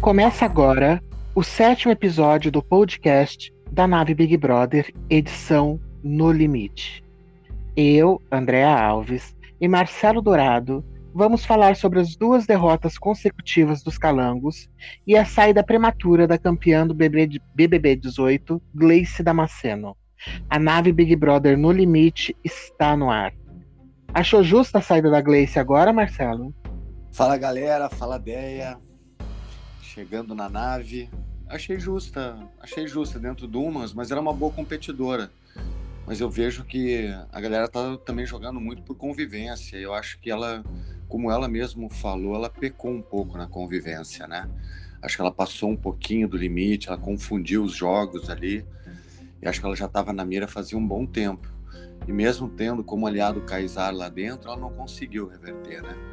[0.00, 1.02] Começa agora
[1.34, 7.04] o sétimo episódio do podcast da nave Big Brother, edição No Limite.
[7.76, 10.82] Eu, Andréa Alves e Marcelo Dourado
[11.12, 14.70] vamos falar sobre as duas derrotas consecutivas dos Calangos
[15.06, 19.94] e a saída prematura da campeã do BBB 18, Gleice Damasceno.
[20.48, 23.34] A nave Big Brother No Limite está no ar.
[24.14, 26.54] Achou justa a saída da Gleice agora, Marcelo?
[27.12, 28.78] Fala galera, fala Deia.
[29.92, 31.10] Chegando na nave.
[31.48, 35.32] Achei justa, achei justa dentro do Umas, mas era uma boa competidora.
[36.06, 39.76] Mas eu vejo que a galera tá também jogando muito por convivência.
[39.76, 40.64] Eu acho que ela,
[41.08, 44.48] como ela mesmo falou, ela pecou um pouco na convivência, né?
[45.02, 48.64] Acho que ela passou um pouquinho do limite, ela confundiu os jogos ali.
[49.42, 51.48] E acho que ela já estava na mira fazia um bom tempo.
[52.06, 56.09] E mesmo tendo como aliado o Kaysar lá dentro, ela não conseguiu reverter, né?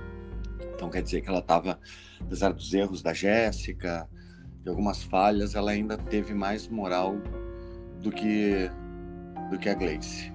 [0.77, 1.79] Então quer dizer que ela estava,
[2.21, 4.07] apesar dos erros da Jéssica,
[4.61, 7.15] de algumas falhas, ela ainda teve mais moral
[7.99, 8.69] do que
[9.49, 10.31] do que a Gleice.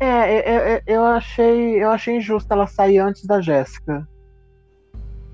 [0.00, 4.08] É, é, é eu achei eu achei injusto ela sair antes da Jéssica.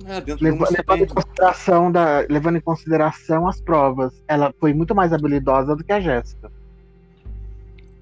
[0.04, 5.12] É, levando, levando, em consideração da, levando em consideração as provas, ela foi muito mais
[5.12, 6.50] habilidosa do que a Jéssica.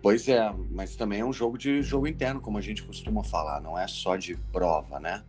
[0.07, 3.61] Pois é, mas também é um jogo de jogo interno, como a gente costuma falar,
[3.61, 5.25] não é só de prova, né?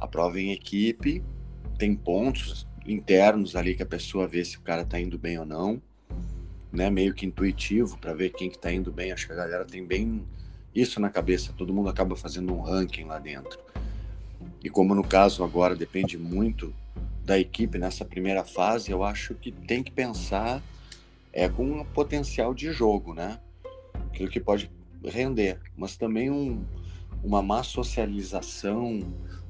[0.00, 1.22] A prova em equipe
[1.78, 5.44] tem pontos internos ali que a pessoa vê se o cara tá indo bem ou
[5.44, 5.82] não,
[6.72, 6.88] né?
[6.88, 9.12] Meio que intuitivo para ver quem que tá indo bem.
[9.12, 10.26] Acho que a galera tem bem
[10.74, 11.52] isso na cabeça.
[11.52, 13.58] Todo mundo acaba fazendo um ranking lá dentro.
[14.64, 16.72] E como no caso agora depende muito
[17.22, 20.62] da equipe nessa primeira fase, eu acho que tem que pensar
[21.34, 23.40] é com um potencial de jogo, né?
[24.16, 24.70] Aquilo que pode
[25.04, 26.64] render, mas também um,
[27.22, 29.00] uma má socialização,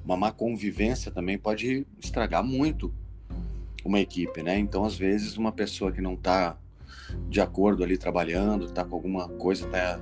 [0.04, 2.92] uma má convivência também pode estragar muito
[3.84, 4.58] uma equipe, né?
[4.58, 6.58] Então, às vezes, uma pessoa que não está
[7.28, 10.00] de acordo ali trabalhando, está com alguma coisa, está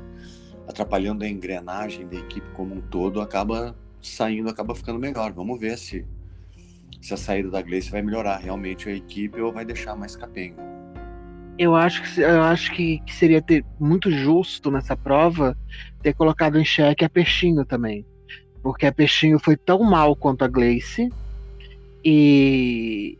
[0.66, 5.32] atrapalhando a engrenagem da equipe como um todo, acaba saindo, acaba ficando melhor.
[5.32, 6.06] Vamos ver se,
[7.02, 10.73] se a saída da Gleice vai melhorar realmente a equipe ou vai deixar mais capenga
[11.58, 15.56] eu acho que eu acho que, que, seria ter muito justo nessa prova
[16.02, 18.04] ter colocado em xeque a Peixinho também.
[18.62, 21.10] Porque a Peixinho foi tão mal quanto a Gleice.
[22.04, 23.18] E,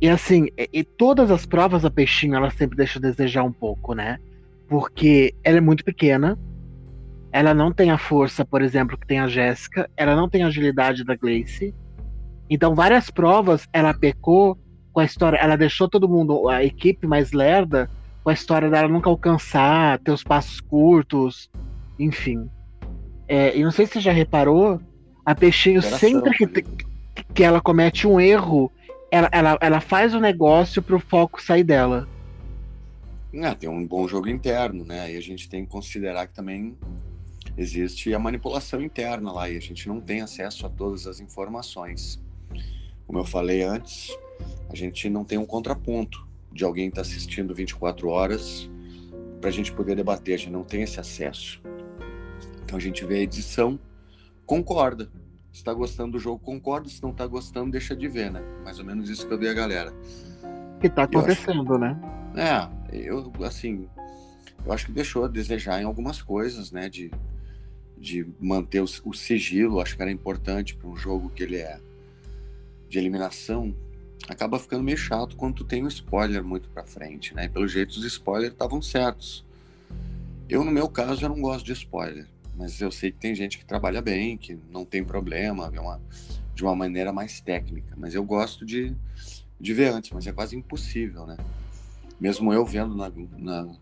[0.00, 3.94] e assim, e, todas as provas a Peixinho ela sempre deixa a desejar um pouco,
[3.94, 4.18] né?
[4.68, 6.38] Porque ela é muito pequena.
[7.32, 9.88] Ela não tem a força, por exemplo, que tem a Jéssica.
[9.96, 11.74] Ela não tem a agilidade da Gleice.
[12.50, 14.58] Então, várias provas ela pecou
[14.92, 17.90] com a história, ela deixou todo mundo, a equipe mais lerda,
[18.22, 21.50] com a história dela nunca alcançar, ter os passos curtos,
[21.98, 22.48] enfim.
[23.26, 24.80] É, e não sei se você já reparou,
[25.24, 26.64] a Peixinho, sempre que,
[27.34, 28.70] que ela comete um erro,
[29.10, 32.08] ela, ela, ela faz o negócio pro foco sair dela.
[33.32, 35.12] É, tem um bom jogo interno, né?
[35.12, 36.76] E a gente tem que considerar que também
[37.56, 42.20] existe a manipulação interna lá e a gente não tem acesso a todas as informações.
[43.06, 44.16] Como eu falei antes,
[44.70, 48.70] a gente não tem um contraponto de alguém estar tá assistindo 24 horas
[49.40, 51.60] para a gente poder debater, a gente não tem esse acesso.
[52.64, 53.78] Então a gente vê a edição,
[54.46, 55.10] concorda.
[55.52, 56.88] Se está gostando do jogo, concorda.
[56.88, 58.42] Se não está gostando, deixa de ver, né?
[58.64, 59.92] Mais ou menos isso que eu vi a galera.
[60.80, 61.78] Que está acontecendo, acho...
[61.78, 62.00] né?
[62.34, 63.88] É, eu, assim,
[64.64, 66.88] eu acho que deixou a desejar em algumas coisas, né?
[66.88, 67.10] De,
[67.98, 71.78] de manter o, o sigilo, acho que era importante para um jogo que ele é
[72.88, 73.74] de eliminação,
[74.28, 77.46] acaba ficando meio chato quando tu tem um spoiler muito pra frente, né?
[77.46, 79.44] E pelo jeito os spoilers estavam certos.
[80.48, 83.58] Eu, no meu caso, eu não gosto de spoiler, mas eu sei que tem gente
[83.58, 86.00] que trabalha bem, que não tem problema, é uma,
[86.54, 87.94] de uma maneira mais técnica.
[87.96, 88.94] Mas eu gosto de,
[89.58, 91.36] de ver antes, mas é quase impossível, né?
[92.20, 93.74] Mesmo eu vendo na, na,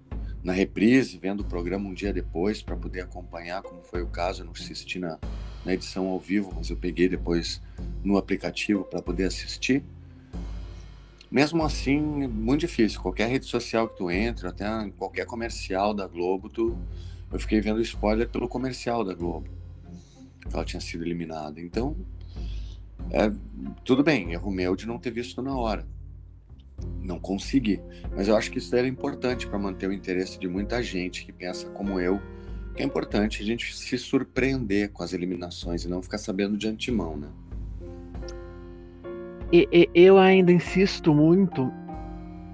[0.42, 4.42] na reprise, vendo o programa um dia depois para poder acompanhar, como foi o caso,
[4.42, 5.18] eu não assisti na,
[5.64, 7.60] na edição ao vivo, mas eu peguei depois
[8.02, 9.84] no aplicativo para poder assistir
[11.30, 13.00] mesmo assim, muito difícil.
[13.00, 14.66] Qualquer rede social que tu entra, até
[14.96, 16.76] qualquer comercial da Globo, tu...
[17.32, 19.48] eu fiquei vendo spoiler pelo comercial da Globo.
[20.52, 21.60] Ela tinha sido eliminada.
[21.60, 21.96] Então,
[23.10, 23.32] é,
[23.84, 25.86] tudo bem, erro meu de não ter visto na hora.
[27.02, 27.80] Não consegui.
[28.16, 31.32] Mas eu acho que isso era importante para manter o interesse de muita gente que
[31.32, 32.20] pensa como eu,
[32.74, 36.66] que é importante a gente se surpreender com as eliminações e não ficar sabendo de
[36.66, 37.28] antemão, né?
[39.52, 41.72] E, e, eu ainda insisto muito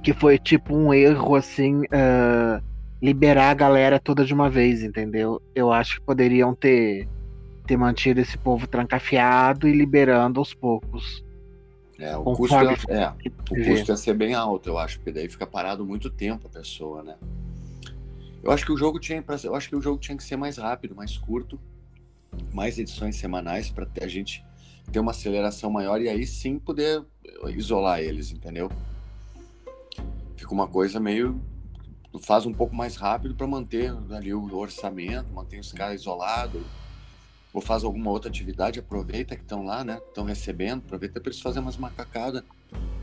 [0.02, 2.62] que foi tipo um erro assim uh,
[3.02, 5.42] liberar a galera toda de uma vez, entendeu?
[5.54, 7.08] Eu acho que poderiam ter
[7.66, 11.24] ter mantido esse povo trancafiado e liberando aos poucos.
[11.98, 13.08] É, o custo, é, é,
[13.50, 16.50] o custo ia ser bem alto, eu acho, porque daí fica parado muito tempo a
[16.50, 17.16] pessoa, né?
[18.42, 20.58] Eu acho que o jogo tinha, eu acho que o jogo tinha que ser mais
[20.58, 21.58] rápido, mais curto,
[22.52, 24.45] mais edições semanais para a gente
[24.92, 27.04] ter uma aceleração maior e aí sim poder
[27.48, 28.70] isolar eles, entendeu?
[30.36, 31.40] Fica uma coisa meio
[32.18, 36.62] faz um pouco mais rápido para manter ali o orçamento, manter os caras isolados,
[37.52, 39.98] ou faz alguma outra atividade, aproveita que estão lá, né?
[40.08, 42.42] Estão recebendo, aproveita para eles fazerem umas macacadas.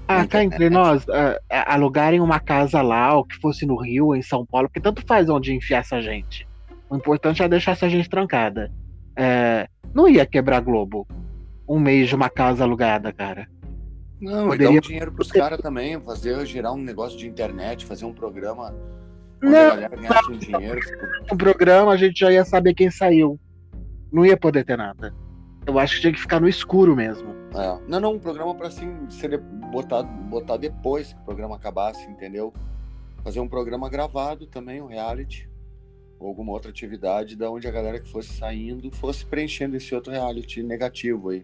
[0.07, 4.15] Ah, tá entre nós, uh, alugarem uma casa lá, ou que fosse no Rio, ou
[4.15, 6.47] em São Paulo, porque tanto faz onde enfiar essa gente.
[6.89, 8.71] O importante é deixar essa gente trancada.
[9.15, 11.07] É, não ia quebrar Globo
[11.73, 13.47] um mês de uma casa alugada, cara.
[14.21, 14.67] Não, Poderia...
[14.67, 18.13] e dar um dinheiro pros caras também, fazer gerar um negócio de internet, fazer um
[18.13, 18.73] programa
[19.43, 20.79] onde não, a galera ganhasse um dinheiro.
[21.31, 23.39] Um programa a gente já ia saber quem saiu.
[24.11, 25.13] Não ia poder ter nada.
[25.65, 27.33] Eu acho que tinha que ficar no escuro mesmo.
[27.55, 27.79] É.
[27.87, 29.37] Não, não, um programa para assim ser
[29.71, 32.53] botado, botar depois que o programa acabasse, entendeu?
[33.23, 35.49] Fazer um programa gravado também, um reality
[36.23, 40.11] ou alguma outra atividade da onde a galera que fosse saindo fosse preenchendo esse outro
[40.11, 41.43] reality negativo aí.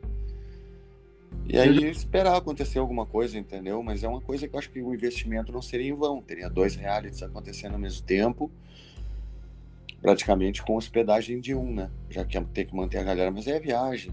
[1.45, 3.83] E aí esperar acontecer alguma coisa, entendeu?
[3.83, 6.21] Mas é uma coisa que eu acho que o investimento não seria em vão.
[6.21, 8.49] Teria dois realities acontecendo ao mesmo tempo,
[10.01, 11.89] praticamente com hospedagem de um, né?
[12.09, 14.11] Já que ter que manter a galera, mas é viagem.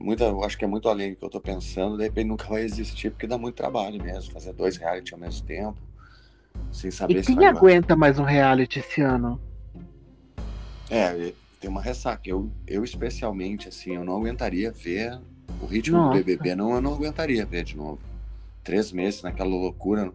[0.00, 2.48] Muita, eu acho que é muito além do que eu tô pensando, de repente nunca
[2.48, 5.78] vai existir, porque dá muito trabalho mesmo, fazer dois realities ao mesmo tempo,
[6.72, 9.38] sem saber e se quem aguenta mais um reality esse ano?
[10.90, 12.28] É, tem uma ressaca.
[12.28, 15.20] Eu, eu especialmente, assim, eu não aguentaria ver
[15.62, 16.18] o ritmo Nossa.
[16.18, 18.00] do BBB, não, eu não aguentaria ver de novo.
[18.64, 20.12] Três meses naquela loucura.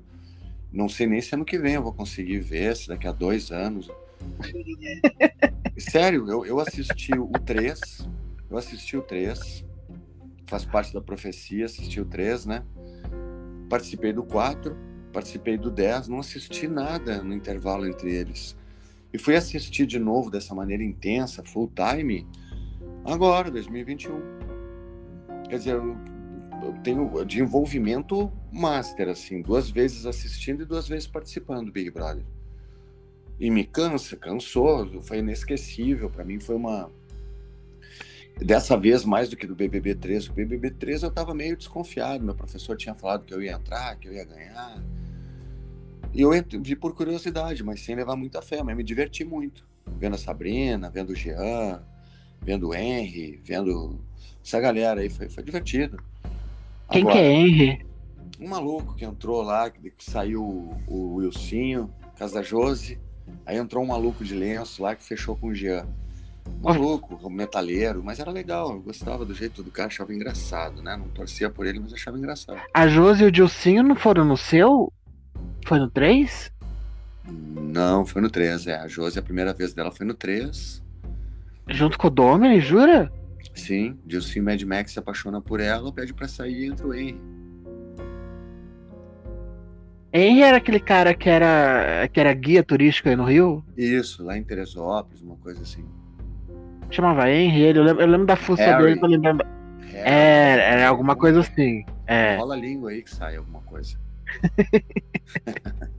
[0.71, 3.51] Não sei nem se ano que vem eu vou conseguir ver, se daqui a dois
[3.51, 3.89] anos.
[5.77, 8.07] Sério, eu, eu assisti o 3,
[8.49, 9.63] eu assisti o 3,
[10.47, 12.63] faz parte da profecia, assisti o 3, né?
[13.69, 14.75] Participei do 4,
[15.11, 18.55] participei do 10, não assisti nada no intervalo entre eles.
[19.15, 22.27] E fui assistir de novo dessa maneira intensa, full time,
[23.05, 24.19] agora, 2021.
[25.47, 25.95] Quer dizer, eu,
[26.61, 31.91] eu tenho de envolvimento master, assim, duas vezes assistindo e duas vezes participando do Big
[31.91, 32.25] Brother.
[33.39, 36.09] E me cansa, cansou, foi inesquecível.
[36.09, 36.91] Para mim foi uma.
[38.37, 40.27] Dessa vez, mais do que do BBB 3.
[40.27, 42.21] O BBB 3 eu estava meio desconfiado.
[42.21, 44.83] Meu professor tinha falado que eu ia entrar, que eu ia ganhar
[46.15, 46.31] e eu
[46.61, 49.67] vi por curiosidade, mas sem levar muita fé, mas me diverti muito.
[49.99, 51.83] Vendo a Sabrina, vendo o Jean,
[52.41, 53.99] vendo o Henry, vendo
[54.41, 56.01] essa galera aí, foi, foi divertido.
[56.89, 57.85] Quem Agora, que é Henry?
[58.39, 62.97] Um maluco que entrou lá, que, que saiu o, o Wilsinho, casa da Josi,
[63.45, 65.85] aí entrou um maluco de lenço lá que fechou com o Jean.
[66.61, 70.95] Maluco, metaleiro, mas era legal, eu gostava do jeito do cara, achava engraçado, né?
[70.95, 72.61] Não torcia por ele, mas achava engraçado.
[72.73, 74.93] A Josi e o Dilcinho não foram no seu?
[75.65, 76.51] Foi no 3?
[77.27, 78.75] Não, foi no 3, é.
[78.75, 80.81] A Josi, a primeira vez dela foi no 3.
[81.67, 83.11] Junto com o Domini, jura?
[83.55, 87.19] Sim, Dilcinho Mad Max se apaixona por ela, pede pra sair e entra o Henry.
[90.13, 93.65] Henry era aquele cara que era, que era guia turístico aí no Rio?
[93.75, 95.83] Isso, lá em Teresópolis, uma coisa assim.
[96.91, 99.47] Chamava Henry, ele, eu lembro, eu lembro da força dele, eu lembro.
[99.93, 101.83] É, era alguma coisa assim.
[102.05, 102.37] É.
[102.37, 103.97] Rola a língua aí que sai alguma coisa.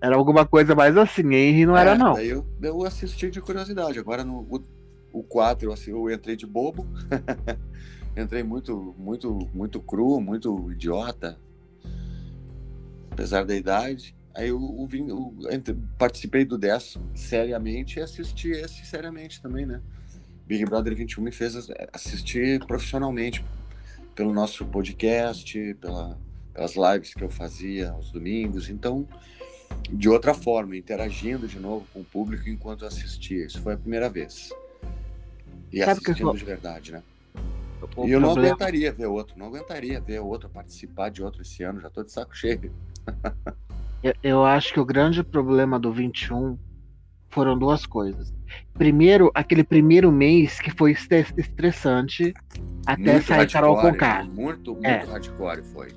[0.00, 2.18] era alguma coisa mais assim, Henry não é, era não.
[2.18, 3.98] Eu, eu assisti de curiosidade.
[3.98, 4.64] Agora no o,
[5.12, 6.86] o 4 assim, eu entrei de bobo.
[8.16, 11.38] entrei muito, muito, muito cru, muito idiota.
[13.10, 14.14] Apesar da idade.
[14.34, 15.34] Aí eu, eu, vim, eu
[15.98, 19.80] participei do 10 seriamente e assisti esse seriamente também, né?
[20.46, 21.56] Big Brother 21 me fez
[21.92, 23.44] assistir profissionalmente
[24.14, 26.18] pelo nosso podcast, pela,
[26.56, 28.68] as lives que eu fazia aos domingos.
[28.68, 29.06] Então,
[29.90, 33.46] de outra forma, interagindo de novo com o público enquanto assistia.
[33.46, 34.50] Isso foi a primeira vez.
[35.72, 37.02] E Sabe assistindo de verdade, né?
[37.96, 41.62] O e eu não aguentaria ver outro, não aguentaria ver outro participar de outro esse
[41.62, 42.72] ano, já tô de saco cheio.
[44.02, 46.58] eu, eu acho que o grande problema do 21
[47.28, 48.34] foram duas coisas.
[48.74, 52.32] Primeiro, aquele primeiro mês que foi estressante
[52.86, 54.24] até muito sair Carol com K.
[54.24, 55.04] Muito, muito é.
[55.04, 55.88] hardcore foi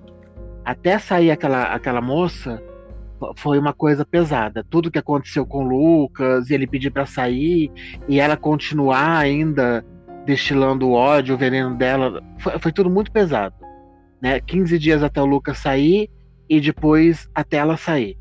[0.63, 2.61] até sair aquela, aquela moça,
[3.35, 4.65] foi uma coisa pesada.
[4.69, 7.71] Tudo que aconteceu com o Lucas, e ele pedir para sair,
[8.07, 9.85] e ela continuar ainda
[10.25, 13.55] destilando o ódio, o veneno dela, foi, foi, tudo muito pesado.
[14.21, 14.39] Né?
[14.39, 16.09] 15 dias até o Lucas sair,
[16.49, 18.17] e depois até ela sair.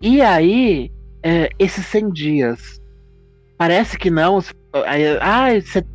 [0.00, 0.90] E aí,
[1.22, 2.80] é, esses 100 dias,
[3.56, 4.38] parece que não.
[5.22, 5.48] Ah,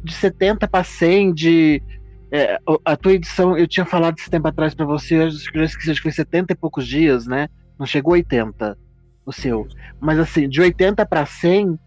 [0.03, 1.83] de 70 para 100, de
[2.31, 6.01] É, a tua edição, eu tinha falado esse tempo atrás para você, eu esqueci, acho
[6.01, 7.50] que foi 70 e poucos dias, né?
[7.77, 8.77] Não chegou a 80
[9.25, 9.67] o seu.
[10.00, 11.77] Mas assim, de 80 para 100,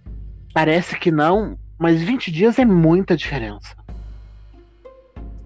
[0.52, 3.74] parece que não, mas 20 dias é muita diferença.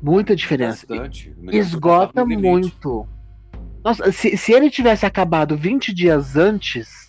[0.03, 0.87] Muita diferença.
[0.87, 1.35] Bastante.
[1.53, 3.07] Esgota muito.
[3.85, 7.09] Nossa, se, se ele tivesse acabado 20 dias antes,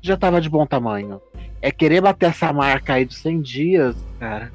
[0.00, 1.20] já tava de bom tamanho.
[1.60, 4.50] É querer bater essa marca aí dos 100 dias, cara.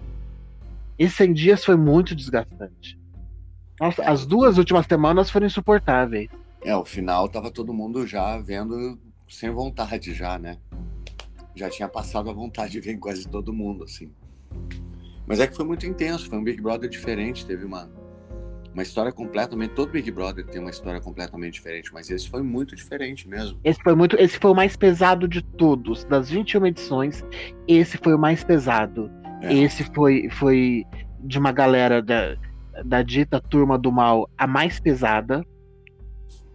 [0.98, 3.00] Esses 100 dias foi muito desgastante.
[3.80, 6.30] Nossa, é, as duas últimas semanas foram insuportáveis.
[6.64, 8.98] É, o final tava todo mundo já vendo
[9.28, 10.58] sem vontade já, né?
[11.56, 14.12] Já tinha passado a vontade de ver em quase todo mundo, assim.
[15.28, 17.90] Mas é que foi muito intenso, foi um Big Brother diferente, teve uma,
[18.74, 19.74] uma história completamente.
[19.74, 23.60] Todo Big Brother tem uma história completamente diferente, mas esse foi muito diferente mesmo.
[23.64, 24.16] Esse foi muito.
[24.20, 26.04] Esse foi o mais pesado de todos.
[26.06, 27.26] Das 21 edições,
[27.68, 29.10] esse foi o mais pesado.
[29.46, 29.54] É.
[29.54, 30.86] Esse foi, foi
[31.20, 32.36] de uma galera da,
[32.84, 35.46] da dita turma do mal a mais pesada,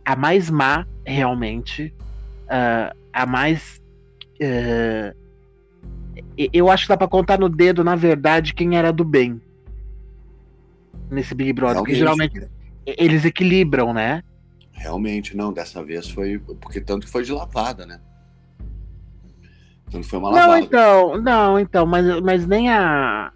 [0.05, 1.95] a mais má, realmente.
[2.47, 3.81] Uh, a mais.
[4.43, 5.15] Uh,
[6.53, 9.41] eu acho que dá pra contar no dedo, na verdade, quem era do bem.
[11.09, 11.83] Nesse Big Brother.
[11.83, 11.85] Realmente.
[11.85, 12.51] Porque geralmente
[12.85, 14.23] eles equilibram, né?
[14.73, 15.53] Realmente, não.
[15.53, 16.39] Dessa vez foi.
[16.61, 18.01] Porque tanto que foi de lavada, né?
[19.91, 20.53] Tanto foi uma lavada.
[20.53, 23.33] Não, então, não, então, mas, mas nem a.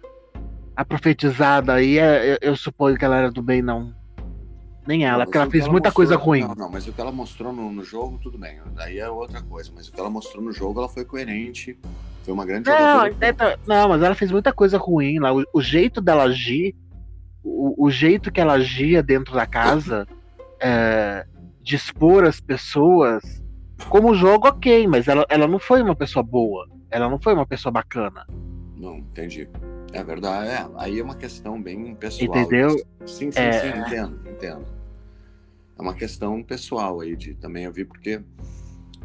[0.75, 3.93] A profetizada aí, é, eu, eu suponho que ela era do bem, não.
[4.85, 6.41] Nem ela, não, porque ela fez ela muita mostrou, coisa ruim.
[6.41, 8.59] Não, não, mas o que ela mostrou no, no, jogo, tudo bem.
[8.75, 9.71] Daí é outra coisa.
[9.73, 11.77] Mas o que ela mostrou no jogo, ela foi coerente.
[12.23, 15.33] Foi uma grande não, então, não, mas ela fez muita coisa ruim lá.
[15.33, 16.75] O, o jeito dela agir,
[17.43, 20.07] o, o, jeito que ela agia dentro da casa,
[20.59, 21.25] é,
[21.61, 23.43] de expor as pessoas.
[23.89, 26.67] Como jogo, ok, mas ela, ela não foi uma pessoa boa.
[26.89, 28.25] Ela não foi uma pessoa bacana.
[28.75, 29.49] Não, entendi.
[29.93, 30.67] É verdade, é.
[30.77, 32.37] Aí é uma questão bem pessoal.
[32.37, 32.69] Entendeu?
[33.05, 33.51] Sim, sim, é...
[33.51, 34.65] sim, entendo, entendo.
[35.77, 38.21] É uma questão pessoal aí de também eu vi porque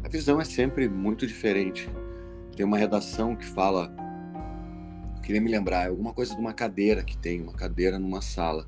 [0.03, 1.89] a visão é sempre muito diferente.
[2.55, 3.93] Tem uma redação que fala,
[5.23, 8.67] queria me lembrar, alguma coisa de uma cadeira que tem, uma cadeira numa sala.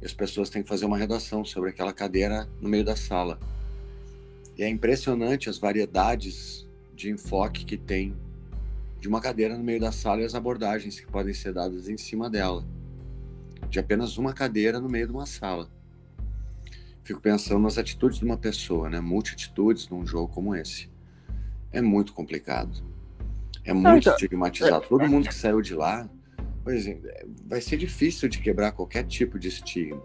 [0.00, 3.38] E as pessoas têm que fazer uma redação sobre aquela cadeira no meio da sala.
[4.56, 8.16] E é impressionante as variedades de enfoque que tem
[9.00, 11.96] de uma cadeira no meio da sala e as abordagens que podem ser dadas em
[11.96, 12.64] cima dela.
[13.68, 15.68] De apenas uma cadeira no meio de uma sala.
[17.02, 19.00] Fico pensando nas atitudes de uma pessoa, né?
[19.00, 20.88] Multitudes num jogo como esse.
[21.70, 22.82] É muito complicado.
[23.64, 24.86] É muito então, estigmatizado.
[24.88, 26.08] Todo mundo que saiu de lá,
[26.62, 30.02] pois é, vai ser difícil de quebrar qualquer tipo de estigma.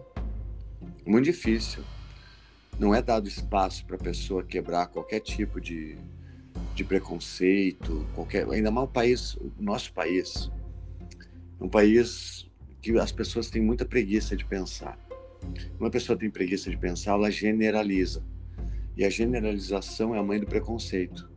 [1.05, 1.83] Muito difícil.
[2.79, 5.97] Não é dado espaço para a pessoa quebrar qualquer tipo de,
[6.73, 10.49] de preconceito, qualquer, ainda mais o país, o nosso país,
[11.59, 12.49] um país
[12.81, 14.97] que as pessoas têm muita preguiça de pensar.
[15.77, 18.23] Uma pessoa tem preguiça de pensar, ela generaliza.
[18.95, 21.29] E a generalização é a mãe do preconceito.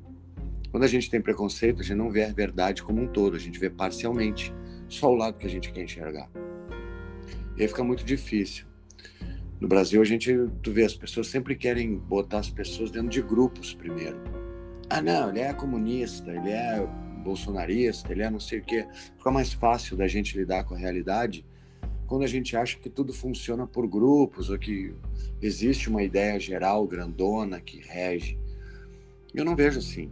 [0.71, 3.41] Quando a gente tem preconceito, a gente não vê a verdade como um todo, a
[3.41, 4.55] gente vê parcialmente,
[4.89, 6.31] só o lado que a gente quer enxergar.
[7.57, 8.65] E aí fica muito difícil.
[9.63, 13.23] No Brasil, a gente, tu vê, as pessoas sempre querem botar as pessoas dentro de
[13.23, 14.21] grupos primeiro
[14.95, 16.87] ah, não, ele é comunista, ele é
[17.25, 18.87] bolsonarista, ele é não sei o quê.
[19.17, 21.47] Fica mais fácil da gente lidar com a realidade
[22.07, 24.95] quando a gente acha que tudo funciona por grupos ou que
[25.41, 28.39] existe uma ideia geral, grandona, que rege.
[29.33, 30.11] Eu não vejo assim.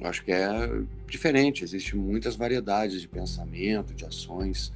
[0.00, 4.72] Eu acho que é diferente, existem muitas variedades de pensamento, de ações.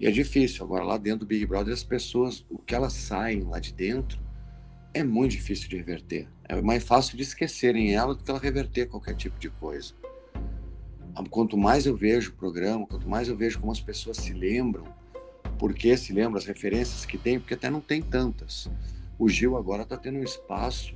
[0.00, 0.64] E é difícil.
[0.64, 4.18] Agora, lá dentro do Big Brother, as pessoas, o que elas saem lá de dentro,
[4.94, 6.26] é muito difícil de reverter.
[6.48, 9.92] É mais fácil de esquecerem ela do que ela reverter qualquer tipo de coisa.
[11.28, 14.84] Quanto mais eu vejo o programa, quanto mais eu vejo como as pessoas se lembram,
[15.58, 18.70] por que se lembram, as referências que tem, porque até não tem tantas.
[19.18, 20.94] O Gil agora está tendo um espaço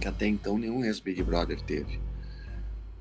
[0.00, 2.00] que até então nenhum ex-Big Brother teve.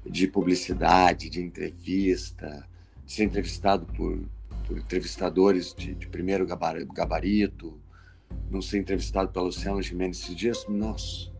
[0.06, 2.68] De publicidade, de entrevista,
[3.06, 4.20] de ser entrevistado por,
[4.72, 7.80] entrevistadores de, de primeiro gabarito,
[8.50, 11.32] não ser entrevistado pela Luciana Gimenez esses dias, nossa.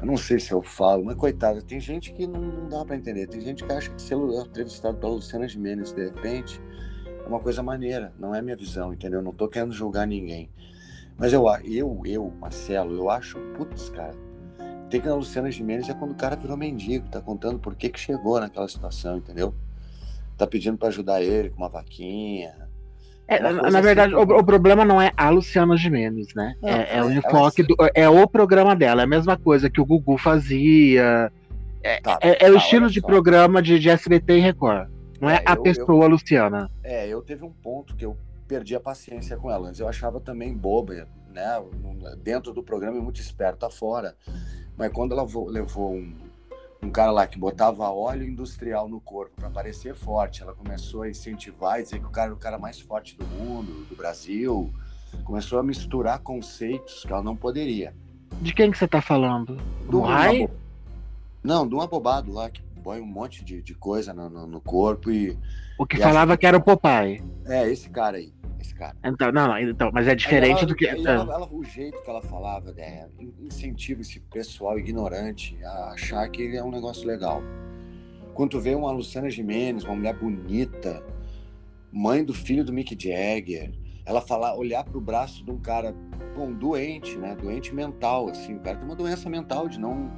[0.00, 2.96] Eu não sei se eu falo, mas coitada, tem gente que não, não dá para
[2.96, 3.26] entender.
[3.26, 6.60] Tem gente que acha que ser entrevistado pela Luciana Gimenez de repente
[7.04, 8.12] é uma coisa maneira.
[8.18, 9.20] Não é minha visão, entendeu?
[9.20, 10.50] Não tô querendo julgar ninguém.
[11.18, 14.14] Mas eu, eu, eu, Marcelo, eu acho, putz, cara,
[14.88, 17.90] tem que na Luciana Gimenez é quando o cara virou mendigo, tá contando por que
[17.90, 19.54] que chegou naquela situação, entendeu?
[20.40, 22.54] Tá pedindo para ajudar ele com uma vaquinha,
[23.28, 26.56] é, na, na, verdade, assim, o, o, problema não é a Luciana Gimenez, né?
[26.60, 29.80] Não, é, é, o enfoque do, é o programa dela, é a mesma coisa que
[29.80, 31.30] o Gugu fazia.
[31.82, 34.88] É, tá, é, é tá, o estilo de programa de, de, SBT e Record.
[35.20, 36.68] Não é, É, a eu- pessoa Luciana.
[36.82, 38.16] É, eu teve um ponto que eu
[38.48, 39.68] perdi a paciência com ela.
[39.68, 41.62] Antes eu achava também boba, né?
[42.24, 44.16] Dentro do programa é muito esperta fora.
[44.76, 46.16] Mas quando ela vo- levou um,
[46.82, 51.10] um cara lá que botava óleo industrial no corpo para parecer forte, ela começou a
[51.10, 54.72] incentivar e dizer que o cara era o cara mais forte do mundo, do Brasil.
[55.24, 57.94] Começou a misturar conceitos que ela não poderia.
[58.40, 59.56] De quem que você tá falando?
[59.90, 60.50] Do abo-
[61.42, 64.60] Não, de um abobado lá que põe um monte de, de coisa no, no- no
[64.60, 65.38] corpo e.
[65.78, 67.22] O que E falava que era o Popeye.
[67.46, 68.32] É, esse cara aí.
[68.60, 68.94] Esse cara.
[69.04, 70.86] Então, não, não, então, mas é diferente ela- do que.
[70.86, 73.08] ela- ela- o jeito que ela falava, né,
[73.40, 77.42] incentiva esse pessoal ignorante a achar que é um negócio legal.
[78.34, 81.02] Quando tu vê uma Luciana Gimenez, uma mulher bonita,
[81.92, 83.72] mãe do filho do Mick Jagger,
[84.06, 85.94] ela falar, olhar pro braço de um cara,
[86.36, 90.10] bom, doente, né, doente mental, assim, o cara tem uma doença mental de não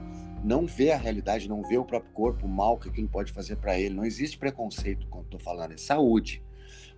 [0.43, 3.57] não ver a realidade, não ver o próprio corpo, o mal que aquilo pode fazer
[3.57, 3.95] para ele.
[3.95, 6.43] Não existe preconceito quando tô falando, é saúde.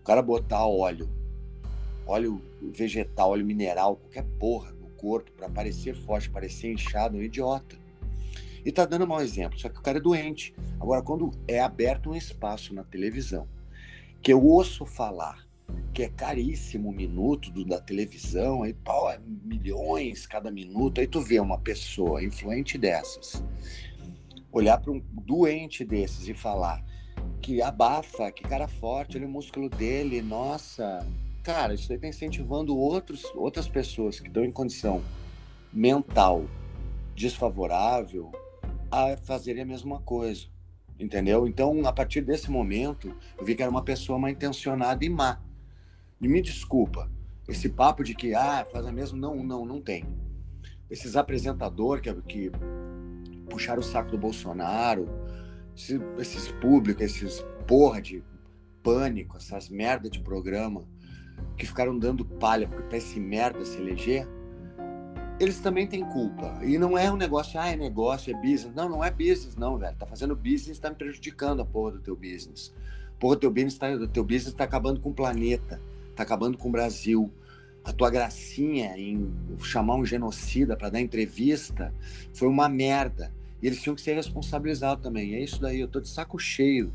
[0.01, 1.09] O cara botar óleo
[2.07, 7.23] óleo vegetal, óleo mineral, qualquer porra no corpo para parecer forte, parecer inchado, é um
[7.23, 7.77] idiota.
[8.65, 10.55] E tá dando mau exemplo, só que o cara é doente.
[10.81, 13.47] Agora, quando é aberto um espaço na televisão,
[14.23, 15.44] que eu ouço falar
[15.93, 21.07] que é caríssimo o minuto do- da televisão, aí pô, é milhões cada minuto, aí
[21.07, 23.45] tu vê uma pessoa influente dessas,
[24.51, 26.85] olhar para um doente desses e falar
[27.41, 31.07] que abafa, que cara forte, olha o músculo dele, nossa,
[31.43, 35.03] cara, isso aí está incentivando outros, outras pessoas que estão em condição
[35.73, 36.47] mental
[37.15, 38.33] desfavorável
[38.91, 40.47] a fazerem a mesma coisa.
[40.99, 41.47] Entendeu?
[41.49, 45.41] Então, a partir desse momento, eu vi que era uma pessoa mal intencionada e má.
[46.21, 47.11] E me desculpa,
[47.49, 50.05] esse papo de que, ah, faz a mesma, não, não, não tem.
[50.91, 52.53] Esses apresentadores que, que
[53.51, 55.09] puxaram o saco do Bolsonaro,
[55.77, 58.23] esse- esses públicos, esses porra de
[58.83, 60.85] pânico, essas merda de programa,
[61.57, 64.27] que ficaram dando palha para esse merda se eleger,
[65.41, 66.61] eles também têm culpa.
[66.63, 68.73] E não é um negócio, ah, é negócio, é business.
[68.75, 69.97] Não, não é business, não, velho.
[69.97, 72.73] Tá fazendo business, tá me prejudicando a porra do teu business.
[73.19, 75.81] Porra, teu business tá, teu business tá acabando com o planeta,
[76.15, 77.33] tá acabando com o Brasil.
[77.85, 81.93] A tua gracinha em chamar um genocida para dar entrevista
[82.33, 83.33] foi uma merda.
[83.63, 85.35] E eles tinham que ser responsabilizados também.
[85.35, 86.93] É isso daí, eu tô de saco cheio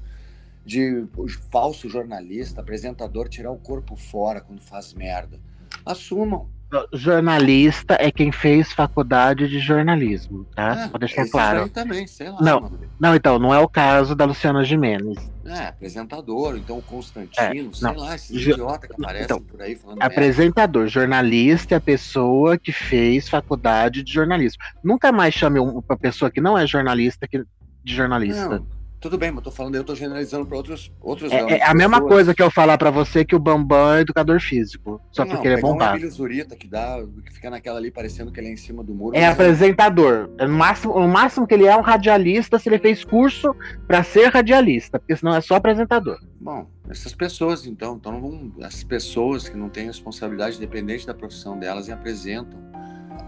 [0.66, 1.08] de
[1.52, 5.40] falso jornalista, apresentador tirar o corpo fora quando faz merda.
[5.86, 6.48] Assumam.
[6.94, 10.84] Jornalista é quem fez faculdade de jornalismo, tá?
[10.84, 11.70] É, Pode deixar claro.
[11.70, 12.38] também, sei lá.
[12.42, 12.62] Não.
[12.62, 12.80] mano.
[13.00, 15.18] Não, então, não é o caso da Luciana Gimenez.
[15.46, 18.00] É, apresentador, então o Constantino, sei É, não.
[18.02, 20.14] lá, esses Jo- idiotas que aparecem então, por aí falando merda.
[20.14, 24.62] Apresentador, jornalista é a pessoa que fez faculdade de jornalismo.
[24.84, 27.44] Nunca mais chame um- uma pessoa que não é jornalista que-
[27.84, 28.60] de jornalista.
[28.60, 28.68] Não,
[29.00, 32.02] tudo bem, mas tô falando, eu tô generalizando para outros, outros É, é a mesma
[32.02, 35.48] coisa que eu falar pra você que o Bambam é educador físico, só Não, porque
[35.48, 35.96] ele é um bombado.
[35.96, 38.94] Emílio Zurita que dá, que fica naquela ali parecendo que ele é em cima do
[38.94, 39.16] muro.
[39.16, 40.30] É mas apresentador.
[40.38, 43.56] É No máximo, o máximo que ele é um radialista se ele fez curso
[43.88, 46.20] pra ser radialista, porque senão é só apresentador.
[46.42, 51.14] Bom, essas pessoas, então, então não vão, essas pessoas que não têm responsabilidade independente da
[51.14, 52.60] profissão delas e apresentam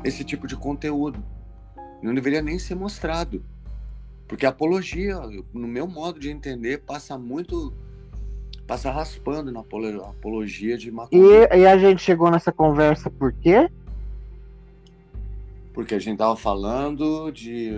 [0.03, 1.23] esse tipo de conteúdo.
[2.01, 3.41] Não deveria nem ser mostrado.
[4.31, 5.19] Porque a apologia,
[5.53, 7.73] no meu modo de entender, passa muito.
[8.65, 11.49] passa raspando na apolo- apologia de maconha.
[11.51, 13.69] E, e a gente chegou nessa conversa por quê?
[15.73, 17.73] Porque a gente tava falando de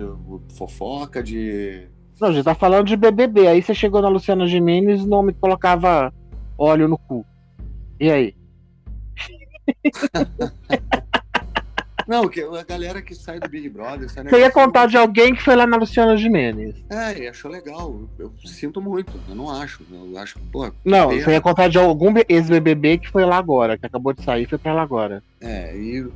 [0.56, 1.88] fofoca, de.
[2.20, 3.48] Não, a gente tá falando de BBB.
[3.48, 6.14] Aí você chegou na Luciana Gimenez e não me colocava
[6.56, 7.26] óleo no cu.
[7.98, 8.36] E aí?
[12.06, 14.10] Não, que a galera que sai do Big Brother.
[14.10, 16.76] sai Você ia contar de alguém que foi lá na Luciana Gimenez.
[16.90, 18.08] É, e achou legal.
[18.18, 19.82] Eu, eu sinto muito, eu não acho.
[19.90, 20.70] Eu acho pô.
[20.84, 21.22] Não, pena.
[21.22, 24.46] você ia contar de algum ex-BBB que foi lá agora, que acabou de sair e
[24.46, 25.22] foi pra lá agora.
[25.40, 26.06] É, e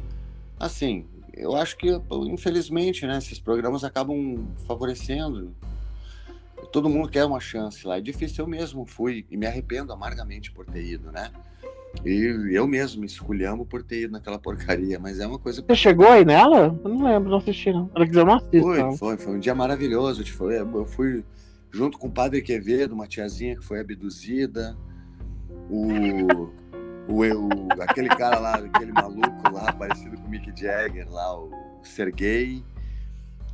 [0.58, 1.88] assim, eu acho que,
[2.26, 5.54] infelizmente, né, esses programas acabam favorecendo.
[6.72, 7.96] Todo mundo quer uma chance lá.
[7.96, 11.30] É difícil, eu mesmo fui e me arrependo amargamente por ter ido, né?
[12.04, 15.62] E eu mesmo me esculhamo por ter ido naquela porcaria, mas é uma coisa.
[15.66, 16.78] Você chegou aí nela?
[16.84, 17.90] Eu não lembro, não assisti não.
[17.94, 18.60] Ela quiser, eu não assisto.
[18.60, 18.96] Foi, não.
[18.96, 20.22] foi, foi um dia maravilhoso.
[20.22, 21.24] Tipo, eu fui
[21.70, 24.76] junto com o padre Quevedo, uma tiazinha que foi abduzida,
[25.70, 26.44] o,
[27.08, 31.50] o, o- aquele cara lá, aquele maluco lá, parecido com o Mick Jagger lá, o
[31.82, 32.62] Sergei.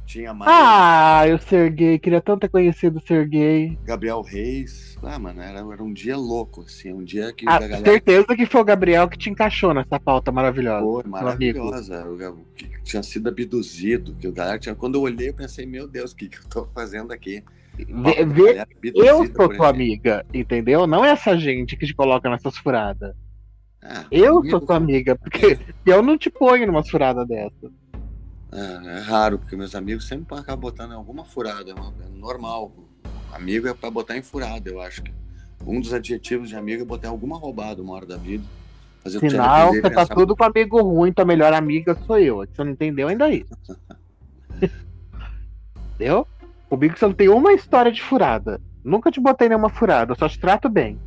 [0.06, 3.78] Tinha mais Ah, eu ser gay, queria tanto ter conhecido o ser gay.
[3.84, 4.98] Gabriel Reis.
[5.02, 8.26] Ah, mano, era, era um dia louco, assim, um dia que Ah, a galera certeza
[8.36, 10.84] que foi o Gabriel que te encaixou nessa pauta maravilhosa.
[10.84, 12.04] foi maravilhosa.
[12.08, 14.74] O que tinha sido abduzido, que o galera tinha.
[14.74, 17.42] Quando eu olhei, eu pensei, meu Deus, o que, que eu tô fazendo aqui?
[17.76, 20.86] Vê, vê, eu sou tua amiga, entendeu?
[20.86, 23.14] Não é essa gente que te coloca nessas furadas.
[23.82, 27.70] Ah, eu sou tua amiga, porque eu não te ponho numa furada dessa.
[28.54, 32.70] É, é, raro, porque meus amigos sempre acabam botando em alguma furada, é, é normal.
[33.32, 35.12] Amigo é pra botar em furada, eu acho que.
[35.66, 38.44] Um dos adjetivos de amigo é botar alguma roubada uma hora da vida.
[39.02, 42.46] Fazer Sinal, você tá tudo com amigo ruim, tua melhor amiga sou eu.
[42.46, 43.52] Você não entendeu ainda isso.
[45.94, 46.26] entendeu?
[46.68, 48.60] Comigo você não tem uma história de furada.
[48.84, 50.98] Nunca te botei nenhuma furada, só te trato bem.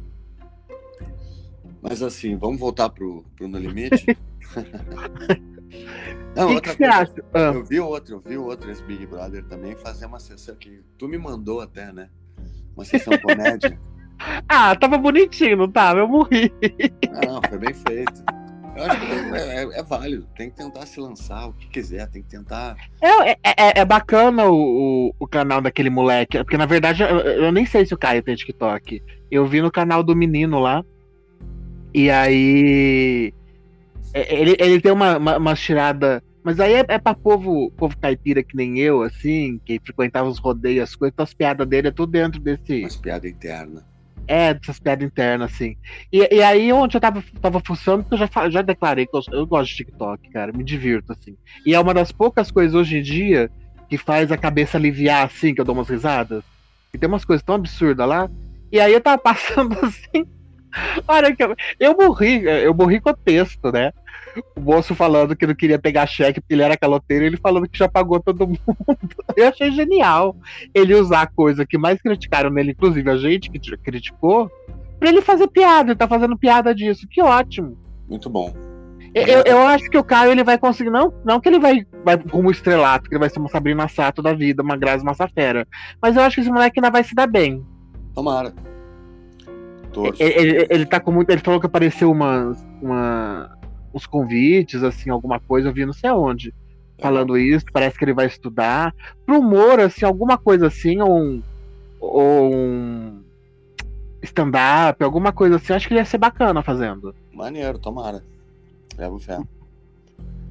[1.81, 4.17] Mas assim, vamos voltar pro, pro No Limite?
[6.35, 7.13] Não, que, que você acha?
[7.33, 7.51] Ah.
[7.53, 11.07] Eu vi outro, eu vi outro esse Big Brother também fazer uma sessão que tu
[11.07, 12.09] me mandou até, né?
[12.75, 13.77] Uma sessão comédia.
[14.47, 15.99] ah, tava bonitinho, não tava?
[15.99, 16.51] Eu morri.
[17.25, 18.23] Não, foi bem feito.
[18.77, 22.07] Eu acho que é, é, é, válido, tem que tentar se lançar o que quiser,
[22.11, 22.75] tem que tentar.
[23.01, 27.09] É, é, é, é bacana o, o, o, canal daquele moleque, porque na verdade eu,
[27.09, 29.01] eu, nem sei se o Caio tem TikTok.
[29.31, 30.85] Eu vi no canal do menino lá.
[31.91, 33.33] E aí.
[34.13, 36.23] É, ele, ele tem uma, uma, uma tirada.
[36.43, 40.39] Mas aí é, é pra povo, povo caipira que nem eu, assim, que frequentava os
[40.39, 42.81] rodeios, as coisas, então as piadas dele é tudo dentro desse.
[42.81, 43.83] Umas piadas internas.
[44.27, 45.77] É, dessas piadas internas, assim.
[46.11, 49.45] E, e aí, onde eu tava, tava fuçando, eu já, já declarei que eu, eu
[49.45, 51.35] gosto de TikTok, cara, me divirto, assim.
[51.65, 53.49] E é uma das poucas coisas hoje em dia
[53.89, 56.43] que faz a cabeça aliviar, assim, que eu dou umas risadas.
[56.93, 58.29] E tem umas coisas tão absurdas lá.
[58.71, 60.25] E aí eu tava passando assim,
[61.07, 63.91] Olha que eu, eu morri, eu morri com o texto, né?
[64.55, 67.77] O moço falando que não queria pegar cheque porque ele era caloteiro, ele falando que
[67.77, 68.59] já pagou todo mundo.
[69.35, 70.35] Eu achei genial
[70.73, 74.49] ele usar a coisa que mais criticaram nele, inclusive a gente que criticou,
[74.99, 75.91] pra ele fazer piada.
[75.91, 77.07] Ele tá fazendo piada disso.
[77.09, 77.77] Que ótimo.
[78.07, 78.53] Muito bom.
[79.13, 80.89] Eu, eu acho que o Caio ele vai conseguir.
[80.89, 84.21] Não, não que ele vai, vai rumo estrelato, que ele vai ser uma Sabrina Sato
[84.21, 85.67] da vida, uma Grazi Massafera.
[86.01, 87.65] Mas eu acho que esse moleque ainda vai se dar bem.
[88.13, 88.53] Tomara.
[90.19, 91.29] Ele, ele, ele, tá com muito.
[91.29, 93.57] Ele falou que apareceu umas, uma,
[93.93, 96.53] uns convites, assim, alguma coisa, eu vi não sei aonde.
[96.99, 98.93] Falando isso, parece que ele vai estudar.
[99.25, 101.43] Pro humor, assim, alguma coisa assim, ou um,
[101.99, 103.21] ou um
[104.23, 107.13] stand-up, alguma coisa assim, acho que ele ia ser bacana fazendo.
[107.33, 108.23] Maneiro, tomara.
[108.97, 109.39] Levo fé.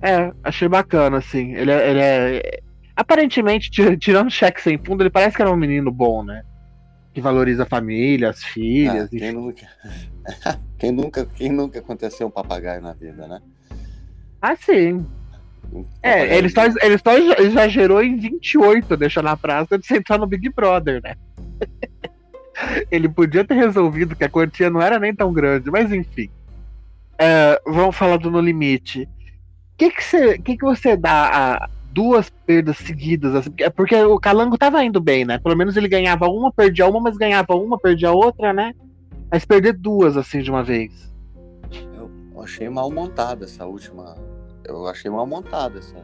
[0.01, 1.55] É, achei bacana, assim.
[1.55, 1.91] Ele é.
[1.91, 2.61] Ele é
[2.97, 6.43] aparentemente, tirando cheque sem fundo, ele parece que era um menino bom, né?
[7.17, 9.07] Que valoriza a família, as filhas.
[9.07, 9.67] Ah, quem, nunca...
[10.79, 13.41] quem, nunca, quem nunca aconteceu um papagaio na vida, né?
[14.43, 15.07] Ah, sim.
[15.73, 20.27] Um é, ele só, ele só exagerou em 28, deixando a praça de sentar no
[20.27, 21.15] Big Brother, né?
[22.93, 26.29] ele podia ter resolvido que a quantia não era nem tão grande, mas enfim.
[27.19, 29.05] É, vamos falar do No Limite.
[29.05, 34.21] O que, que, você, que, que você dá a, duas perdas seguidas, assim, porque o
[34.21, 35.39] Calango tava indo bem, né?
[35.39, 38.75] Pelo menos ele ganhava uma, perdia uma, mas ganhava uma, perdia outra, né?
[39.33, 41.11] Mas perder duas assim de uma vez.
[41.95, 44.15] Eu achei mal montada essa última.
[44.63, 45.97] Eu achei mal montada essa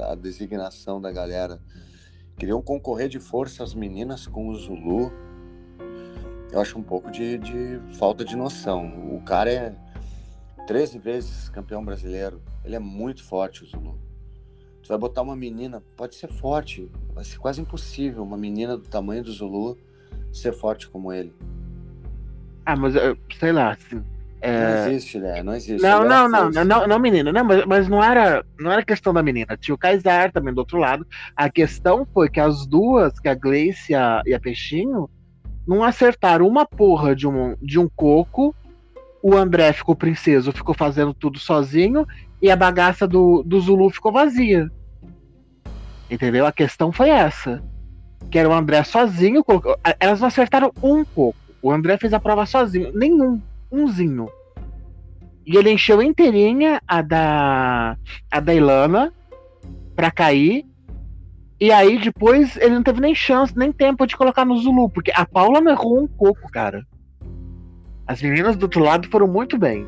[0.00, 1.60] a, a designação da galera.
[2.38, 5.12] Queriam concorrer de força as meninas com o Zulu.
[6.50, 9.14] Eu acho um pouco de, de falta de noção.
[9.14, 9.74] O cara é
[10.66, 12.40] 13 vezes campeão brasileiro.
[12.64, 14.11] Ele é muito forte, o Zulu.
[14.82, 18.88] Tu vai botar uma menina, pode ser forte, vai ser quase impossível uma menina do
[18.88, 19.78] tamanho do Zulu
[20.32, 21.32] ser forte como ele.
[22.66, 22.94] Ah, mas
[23.38, 24.02] sei lá, assim,
[24.42, 24.84] é...
[24.84, 25.42] Não existe, né?
[25.44, 25.80] Não existe.
[25.80, 29.14] Não, não, não, não, não, não, menina, não, mas, mas não era, não era questão
[29.14, 29.56] da menina.
[29.56, 31.06] Tinha o Kaysar também do outro lado.
[31.36, 35.08] A questão foi que as duas, que a Gleice e a, e a Peixinho,
[35.64, 38.52] não acertaram uma porra de um, de um coco.
[39.22, 42.04] O André ficou princeso, ficou fazendo tudo sozinho
[42.42, 44.68] e a bagaça do, do Zulu ficou vazia.
[46.10, 46.44] Entendeu?
[46.44, 47.62] A questão foi essa.
[48.28, 49.44] Que era o André sozinho.
[49.44, 51.38] Colocou, elas não acertaram um pouco.
[51.62, 52.92] O André fez a prova sozinho.
[52.92, 53.40] Nenhum.
[53.70, 54.28] Umzinho.
[55.46, 57.96] E ele encheu inteirinha a da.
[58.30, 59.12] a da Ilana
[59.94, 60.66] pra cair.
[61.60, 65.12] E aí depois ele não teve nem chance, nem tempo de colocar no Zulu, porque
[65.14, 66.84] a Paula não errou um pouco, cara.
[68.04, 69.86] As meninas do outro lado foram muito bem.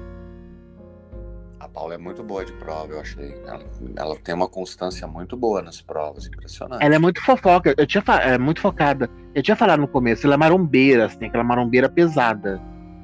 [1.74, 3.34] Paula é muito boa de prova, eu achei.
[3.44, 3.64] Ela,
[3.96, 6.80] ela, tem uma constância muito boa nas provas, impressionante.
[6.84, 9.10] Ela é muito fofoca, eu tinha é muito focada.
[9.34, 12.62] Eu tinha falado no começo, ela é marombeira, assim, aquela marombeira pesada.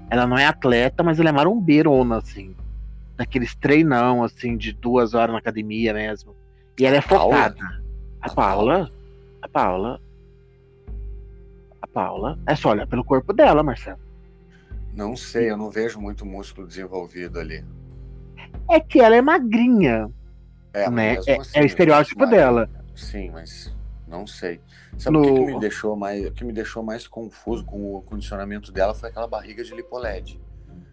[0.08, 2.54] Ela não é atleta, mas ela é marombeirona, assim.
[3.16, 6.36] Daqueles treinão, assim, de duas horas na academia mesmo.
[6.78, 7.60] E ela é focada.
[8.22, 8.90] A, a Paula?
[9.42, 10.00] A Paula?
[11.82, 12.38] A Paula?
[12.46, 13.98] É só olhar pelo corpo dela, Marcelo.
[14.94, 17.64] Não sei, eu não vejo muito músculo desenvolvido ali
[18.70, 20.10] é que ela é magrinha.
[20.72, 21.14] É, né?
[21.26, 22.70] É, assim, é, o estereótipo dela.
[22.94, 23.74] Sim, mas
[24.06, 24.60] Não sei.
[24.98, 25.22] Sabe no...
[25.22, 28.70] o que, que, me deixou mais, o que me deixou mais confuso com o condicionamento
[28.72, 30.40] dela foi aquela barriga de lipoled.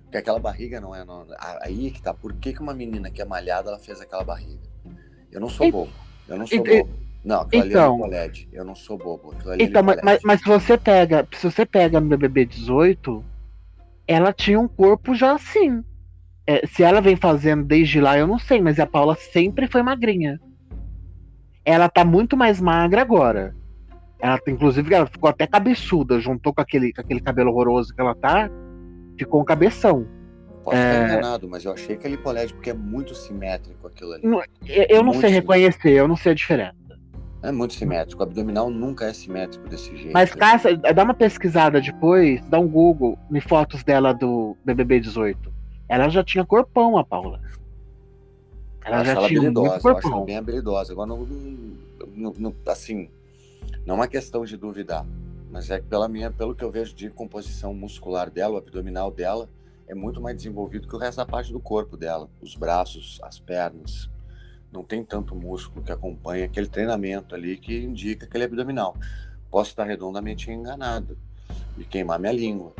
[0.03, 1.03] Porque aquela barriga não é.
[1.03, 1.25] Não,
[1.61, 2.13] aí que tá.
[2.13, 4.67] Por que, que uma menina que é malhada ela fez aquela barriga?
[5.31, 5.71] Eu não sou e...
[5.71, 5.91] bobo.
[6.27, 6.81] Eu não sou e...
[6.83, 7.07] bobo.
[7.25, 8.31] Não, aquilo então, ali é então.
[8.31, 8.49] lipoled.
[8.53, 9.33] Eu não sou bobo.
[9.47, 11.27] É então, é mas, mas se você pega.
[11.33, 13.23] Se você pega no BBB 18,
[14.07, 15.83] ela tinha um corpo já assim.
[16.47, 19.83] É, se ela vem fazendo desde lá, eu não sei, mas a Paula sempre foi
[19.83, 20.39] magrinha.
[21.65, 23.53] Ela tá muito mais magra agora.
[24.17, 28.15] Ela, inclusive, ela ficou até cabeçuda, juntou com aquele, com aquele cabelo horroroso que ela
[28.15, 28.49] tá,
[29.19, 30.07] ficou um cabeção.
[30.63, 31.03] Posso é...
[31.03, 34.25] estar enganado, mas eu achei que é lipoled porque é muito simétrico aquilo ali.
[34.25, 36.75] Não, eu, eu não sei reconhecer, eu não sei a diferença.
[37.43, 38.21] É muito simétrico.
[38.21, 40.13] O abdominal nunca é simétrico desse jeito.
[40.13, 45.56] Mas, Cássia, dá uma pesquisada depois, dá um Google em fotos dela do BBB 18.
[45.87, 47.41] Ela já tinha corpão, a Paula.
[48.83, 49.91] Ela já ela tinha habilidosa, muito corpão.
[49.91, 50.93] Eu acho ela bem habilidosa.
[50.93, 51.25] Agora, não,
[52.15, 53.09] não, não, assim,
[53.85, 55.05] não é uma questão de duvidar,
[55.51, 59.11] mas é que pela minha, pelo que eu vejo de composição muscular dela, o abdominal
[59.11, 59.49] dela
[59.87, 62.29] é muito mais desenvolvido que o resto da parte do corpo dela.
[62.41, 64.09] Os braços, as pernas,
[64.71, 68.95] não tem tanto músculo que acompanha aquele treinamento ali que indica aquele abdominal.
[69.49, 71.17] Posso estar redondamente enganado
[71.77, 72.73] e queimar minha língua.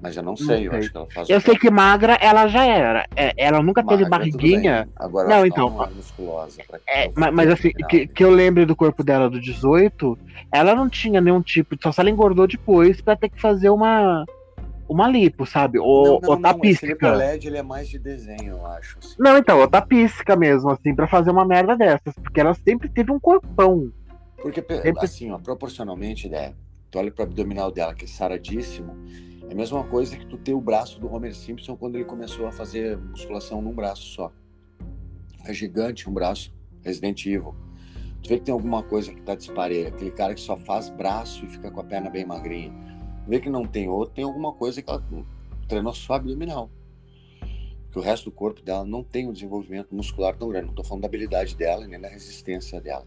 [0.00, 0.68] Mas eu não sei, não sei.
[0.68, 1.28] eu acho que ela faz.
[1.30, 3.06] Eu sei que magra ela já era.
[3.16, 4.88] É, ela nunca magra, teve barriguinha.
[4.96, 5.68] Agora não, então.
[5.74, 6.62] Ela é musculosa.
[6.86, 10.18] É, mas, mas assim, que, que, eu lembre do corpo dela do 18,
[10.52, 11.76] ela não tinha nenhum tipo.
[11.82, 14.24] Só se ela engordou depois pra ter que fazer uma
[14.88, 15.78] uma lipo, sabe?
[15.78, 16.96] Ou, não, não, ou tapisca.
[17.00, 18.98] Não, LED ele é mais de desenho, eu acho.
[18.98, 19.14] Assim.
[19.18, 22.14] Não, então, ou tapisca mesmo, assim, para fazer uma merda dessas.
[22.14, 23.92] Porque ela sempre teve um corpão.
[24.40, 25.04] Porque, sempre...
[25.04, 26.54] assim, ó, proporcionalmente, né?
[26.90, 28.96] Tu olha pro abdominal dela, que é saradíssimo.
[29.48, 32.46] É a mesma coisa que tu ter o braço do Homer Simpson quando ele começou
[32.46, 34.32] a fazer musculação num braço só.
[35.44, 37.54] É gigante um braço, Resident Evil.
[38.22, 39.88] Tu vê que tem alguma coisa que tá disparelha.
[39.88, 42.88] Aquele cara que só faz braço e fica com a perna bem magrinha
[43.28, 45.04] vê que não tem outro, tem alguma coisa que ela
[45.68, 46.70] treinou só abdominal.
[47.92, 50.66] Que o resto do corpo dela não tem um desenvolvimento muscular tão grande.
[50.66, 53.06] Não estou falando da habilidade dela nem da resistência dela.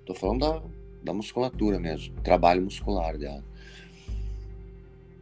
[0.00, 0.62] Estou falando da,
[1.02, 3.42] da musculatura mesmo, trabalho muscular dela.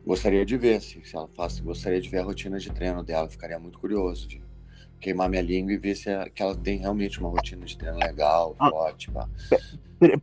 [0.04, 3.28] Gostaria de ver se, se ela faz, gostaria de ver a rotina de treino dela,
[3.28, 4.42] ficaria muito curioso de
[4.98, 7.98] queimar minha língua e ver se é, que ela tem realmente uma rotina de treino
[7.98, 9.28] legal, ah, forte, pra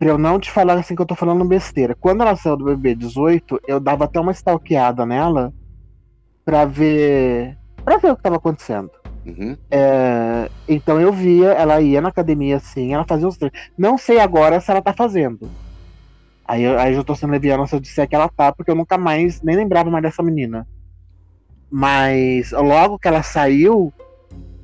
[0.01, 1.95] eu não te falar assim que eu tô falando besteira.
[1.95, 5.53] Quando ela saiu do BB 18, eu dava até uma stalkeada nela
[6.43, 7.55] pra ver.
[7.85, 8.89] pra ver o que tava acontecendo.
[9.25, 9.55] Uhum.
[9.69, 13.59] É, então eu via, ela ia na academia assim, ela fazia os treinos.
[13.77, 15.49] Não sei agora se ela tá fazendo.
[16.47, 18.97] Aí, aí eu tô sendo leviana se eu disser que ela tá, porque eu nunca
[18.97, 20.65] mais, nem lembrava mais dessa menina.
[21.69, 23.93] Mas logo que ela saiu,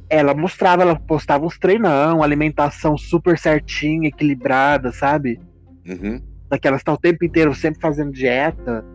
[0.10, 5.39] ela mostrava, ela postava uns treinão, alimentação super certinha, equilibrada, sabe?
[5.86, 6.22] Uhum.
[6.50, 8.86] Daquela está o tempo inteiro sempre fazendo dieta.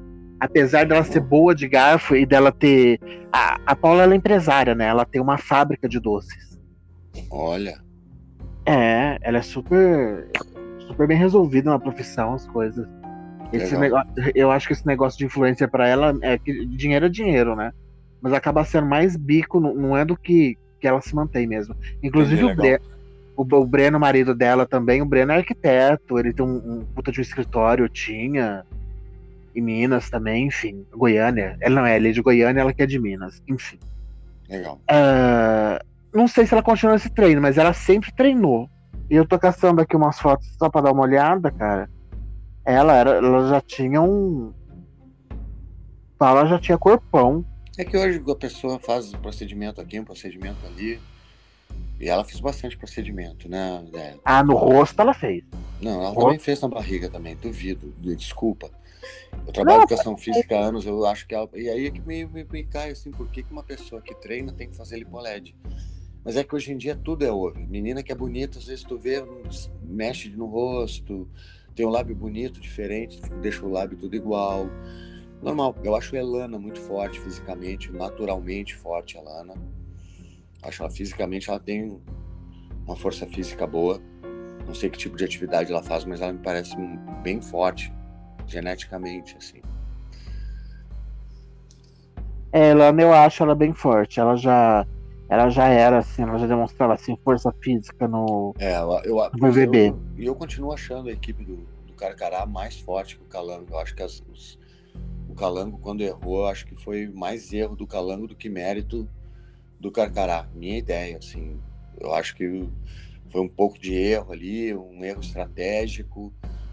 [0.40, 3.00] Apesar dela ser boa de garfo e dela ter.
[3.32, 4.86] A, a Paula ela é empresária, né?
[4.86, 6.58] Ela tem uma fábrica de doces.
[7.30, 7.78] Olha.
[8.64, 10.30] É, ela é super.
[10.98, 12.84] Super bem resolvida na profissão, as coisas.
[13.52, 17.08] Esse negócio, eu acho que esse negócio de influência para ela é que dinheiro é
[17.08, 17.72] dinheiro, né?
[18.20, 21.74] Mas acaba sendo mais bico, não é do que que ela se mantém mesmo.
[22.02, 22.80] Inclusive o, Bre
[23.36, 27.10] o, o, Breno, marido dela também, o Breno é arquiteto, ele tem um, um puta
[27.12, 28.64] de um escritório, tinha.
[29.54, 30.84] Em Minas também, enfim.
[30.92, 31.56] Goiânia.
[31.60, 33.78] Ela não é, ele é de Goiânia, ela que é de Minas, enfim.
[34.48, 34.80] Legal.
[34.88, 35.84] Uh,
[36.16, 38.68] não sei se ela continua esse treino, mas ela sempre treinou.
[39.10, 41.88] E eu tô caçando aqui umas fotos só pra dar uma olhada, cara.
[42.64, 44.52] Ela, era, ela já tinha um.
[46.20, 47.44] Ela já tinha corpão.
[47.78, 51.00] É que hoje a pessoa faz um procedimento aqui, um procedimento ali.
[51.98, 53.84] E ela fez bastante procedimento, né?
[53.94, 54.14] É.
[54.24, 55.42] Ah, no rosto ela fez.
[55.80, 58.70] Não, ela também fez na barriga também, duvido, desculpa.
[59.46, 61.48] Eu trabalho em educação física há anos, eu acho que ela.
[61.54, 64.14] E aí é que me, me, me cai assim, por que, que uma pessoa que
[64.14, 65.54] treina tem que fazer lipoled?
[66.24, 67.66] Mas é que hoje em dia tudo é over.
[67.68, 69.24] Menina que é bonita, às vezes tu vê,
[69.82, 71.28] mexe no rosto,
[71.74, 74.68] tem um lábio bonito, diferente, deixa o lábio tudo igual.
[75.42, 75.76] Normal.
[75.84, 79.54] Eu acho a Elana muito forte fisicamente, naturalmente forte a Elana.
[80.62, 82.00] Acho ela fisicamente, ela tem
[82.84, 84.00] uma força física boa.
[84.66, 86.76] Não sei que tipo de atividade ela faz, mas ela me parece
[87.22, 87.92] bem forte,
[88.46, 89.62] geneticamente, assim.
[92.52, 94.18] Elana, eu acho ela bem forte.
[94.18, 94.86] Ela já,
[95.28, 99.52] ela já era assim, ela já demonstrava assim força física no, é, eu, eu, no
[99.52, 99.94] BBB.
[100.16, 103.66] E eu, eu, continuo achando a equipe do, do Carcará mais forte que o Calango.
[103.70, 104.58] Eu acho que as, os,
[105.38, 109.08] Calango, quando errou, acho que foi mais erro do Calango do que mérito
[109.78, 110.48] do Carcará.
[110.52, 111.60] Minha ideia, assim.
[111.98, 112.68] Eu acho que
[113.30, 116.32] foi um pouco de erro ali, um erro estratégico,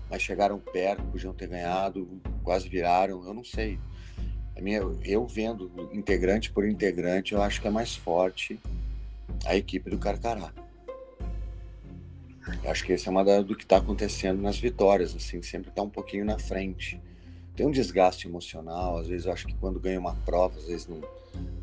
[0.09, 3.79] mas chegaram perto, podiam ter ganhado, quase viraram, eu não sei.
[4.61, 8.59] Minha, eu vendo integrante por integrante, eu acho que é mais forte
[9.45, 10.51] a equipe do Carcará.
[12.63, 15.69] Eu acho que esse é uma da, do que está acontecendo nas vitórias, assim, sempre
[15.69, 17.01] está um pouquinho na frente.
[17.55, 20.87] Tem um desgaste emocional, às vezes eu acho que quando ganha uma prova, às vezes
[20.87, 21.01] não,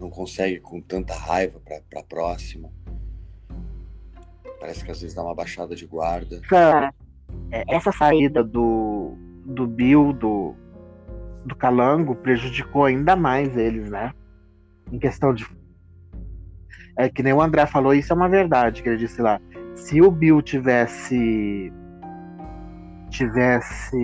[0.00, 2.70] não consegue com tanta raiva para a próxima.
[4.58, 6.40] Parece que às vezes dá uma baixada de guarda.
[6.44, 6.94] Essa,
[7.50, 10.54] é, essa saída do, do Bill, do,
[11.44, 14.12] do Calango, prejudicou ainda mais eles, né?
[14.90, 15.46] Em questão de.
[16.96, 19.40] É que nem o André falou, isso é uma verdade, que ele disse lá.
[19.74, 21.72] Se o Bill tivesse.
[23.10, 23.96] tivesse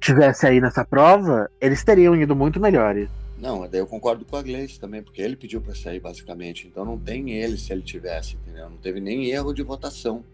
[0.00, 3.08] tivesse aí nessa prova, eles teriam ido muito melhores.
[3.38, 6.66] Não, daí eu concordo com a Gleice também, porque ele pediu para sair basicamente.
[6.66, 8.68] Então não tem ele se ele tivesse, entendeu?
[8.68, 10.24] Não teve nem erro de votação.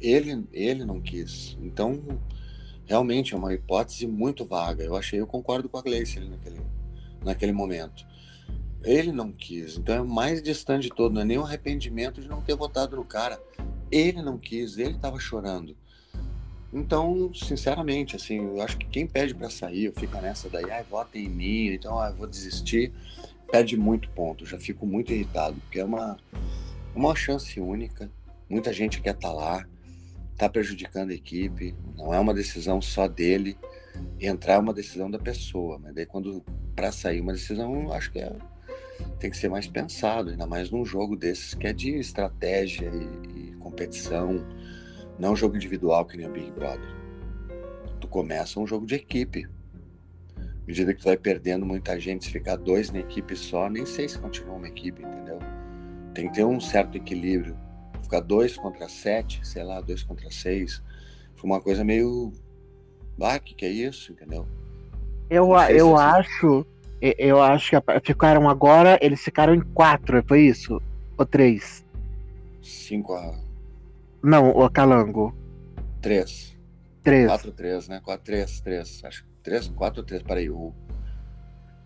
[0.00, 1.56] Ele, ele não quis.
[1.60, 2.00] Então,
[2.86, 4.82] realmente é uma hipótese muito vaga.
[4.82, 6.60] Eu achei, eu concordo com a Gleice naquele,
[7.24, 8.06] naquele momento.
[8.82, 9.76] Ele não quis.
[9.76, 11.12] Então é mais distante de todo.
[11.12, 13.40] Não é nem um arrependimento de não ter votado no cara.
[13.90, 15.76] Ele não quis, ele estava chorando.
[16.72, 20.84] Então, sinceramente, assim, eu acho que quem pede para sair, eu fico nessa daí, ah,
[20.88, 22.92] vota em mim, então ah, vou desistir,
[23.50, 24.44] perde muito ponto.
[24.44, 26.18] Já fico muito irritado, porque é uma,
[26.94, 28.10] uma chance única.
[28.50, 29.66] Muita gente quer estar tá lá,
[30.38, 33.58] tá prejudicando a equipe, não é uma decisão só dele.
[34.20, 36.44] Entrar é uma decisão da pessoa, mas daí quando
[36.76, 38.32] para sair uma decisão, acho que é,
[39.18, 43.48] tem que ser mais pensado, ainda mais num jogo desses que é de estratégia e,
[43.48, 44.46] e competição
[45.18, 46.88] não jogo individual que nem o Big Brother.
[48.00, 49.46] Tu começa um jogo de equipe.
[50.36, 54.08] À medida que vai perdendo muita gente, se ficar dois na equipe só, nem sei
[54.08, 55.40] se continua uma equipe, entendeu?
[56.14, 57.56] Tem que ter um certo equilíbrio.
[58.08, 60.82] Ficar dois contra sete, sei lá, dois contra seis.
[61.36, 62.32] Foi uma coisa meio.
[63.20, 64.46] Ah, que que é isso, entendeu?
[65.28, 66.66] Eu, eu se acho.
[67.00, 68.98] Eu acho que ficaram agora.
[69.02, 70.80] Eles ficaram em quatro, foi isso?
[71.18, 71.84] Ou três?
[72.62, 73.48] Cinco a
[74.22, 75.34] não, o Calango.
[76.00, 76.56] Três.
[77.02, 77.28] Três.
[77.28, 78.00] Quatro, três, né?
[78.04, 79.02] Quatro, três, três.
[79.04, 80.22] Acho que três, quatro, três.
[80.22, 80.72] Peraí, o.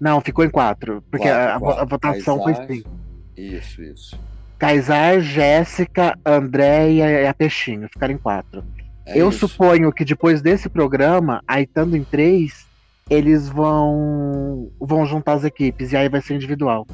[0.00, 1.02] Não, ficou em quatro.
[1.10, 1.82] Porque quatro, a, quatro.
[1.82, 2.90] a, votação Kaysar, foi cinco.
[3.36, 4.18] Isso, isso.
[4.62, 7.88] Kaysar, Jéssica, Andréia e a Peixinho.
[7.88, 8.62] Ficaram em quatro.
[9.04, 9.48] É Eu isso.
[9.48, 12.64] suponho que depois desse programa, aí estando em três,
[13.10, 16.86] eles vão vão juntar as equipes e aí vai ser individual.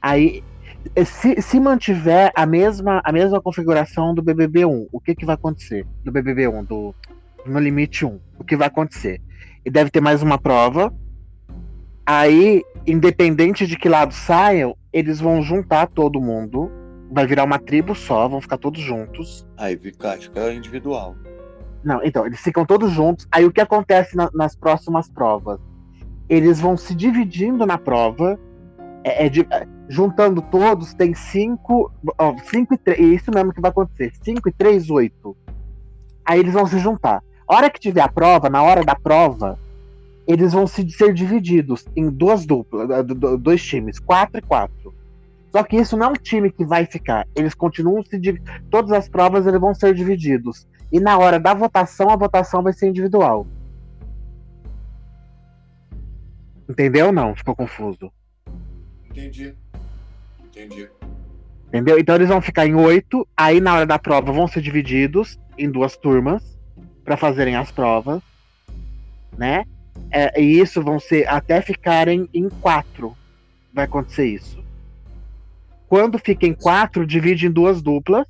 [0.00, 0.42] Aí
[1.04, 5.86] se, se mantiver a mesma, a mesma configuração do BBB1, o que, que vai acontecer?
[6.02, 6.94] Do BBB1, do
[7.44, 9.20] No Limite 1, o que vai acontecer?
[9.62, 10.90] E deve ter mais uma prova.
[12.06, 16.70] Aí, independente de que lado saiam, eles vão juntar todo mundo.
[17.10, 19.46] Vai virar uma tribo só, vão ficar todos juntos.
[19.58, 21.14] Aí fica, fica individual.
[21.84, 23.28] Não, então, eles ficam todos juntos.
[23.30, 25.60] Aí o que acontece na, nas próximas provas?
[26.30, 28.40] Eles vão se dividindo na prova.
[29.04, 29.46] É, é de,
[29.86, 31.92] juntando todos, tem 5.
[32.18, 33.00] Ó, 5 e 3.
[33.20, 34.12] Isso mesmo que vai acontecer.
[34.22, 35.36] 5 e 3, 8.
[36.24, 37.22] Aí eles vão se juntar.
[37.46, 39.58] A hora que tiver a prova, na hora da prova,
[40.26, 42.88] eles vão se ser divididos em duas duplas,
[43.38, 44.94] dois times, 4 e 4.
[45.52, 47.26] Só que isso não é um time que vai ficar.
[47.34, 48.20] Eles continuam se
[48.70, 50.66] Todas as provas eles vão ser divididos.
[50.92, 53.46] E na hora da votação, a votação vai ser individual.
[56.68, 57.34] Entendeu ou não?
[57.34, 58.12] Ficou confuso.
[59.08, 59.54] Entendi.
[60.44, 60.90] Entendi.
[61.68, 61.98] Entendeu?
[61.98, 65.70] Então eles vão ficar em oito, aí na hora da prova vão ser divididos em
[65.70, 66.58] duas turmas
[67.04, 68.20] para fazerem as provas,
[69.36, 69.64] né?
[70.10, 73.16] É, e isso vão ser até ficarem em quatro.
[73.72, 74.64] Vai acontecer isso.
[75.88, 78.26] Quando fica em quatro, divide em duas duplas.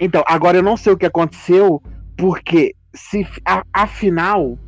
[0.00, 1.82] Então, agora eu não sei o que aconteceu,
[2.16, 4.58] porque se a, a final.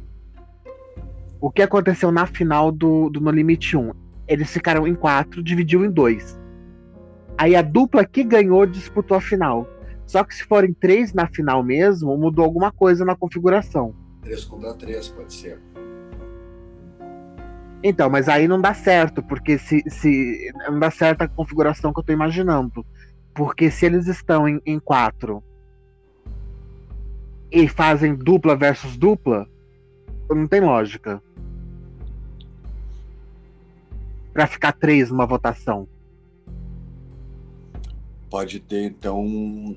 [1.40, 3.92] O que aconteceu na final do, do No Limite 1?
[4.30, 6.38] eles ficaram em quatro, dividiu em dois.
[7.37, 9.68] Aí a dupla que ganhou disputou a final.
[10.06, 13.92] Só que se forem três na final mesmo, mudou alguma coisa na configuração.
[14.23, 15.60] Três contra três, pode ser.
[17.83, 22.00] Então, mas aí não dá certo, porque se, se não dá certo a configuração que
[22.00, 22.85] eu tô imaginando.
[23.35, 25.42] Porque se eles estão em, em quatro
[27.50, 29.48] e fazem dupla versus dupla,
[30.29, 31.23] não tem lógica
[34.33, 35.88] para ficar três numa votação?
[38.29, 39.77] Pode ter, então,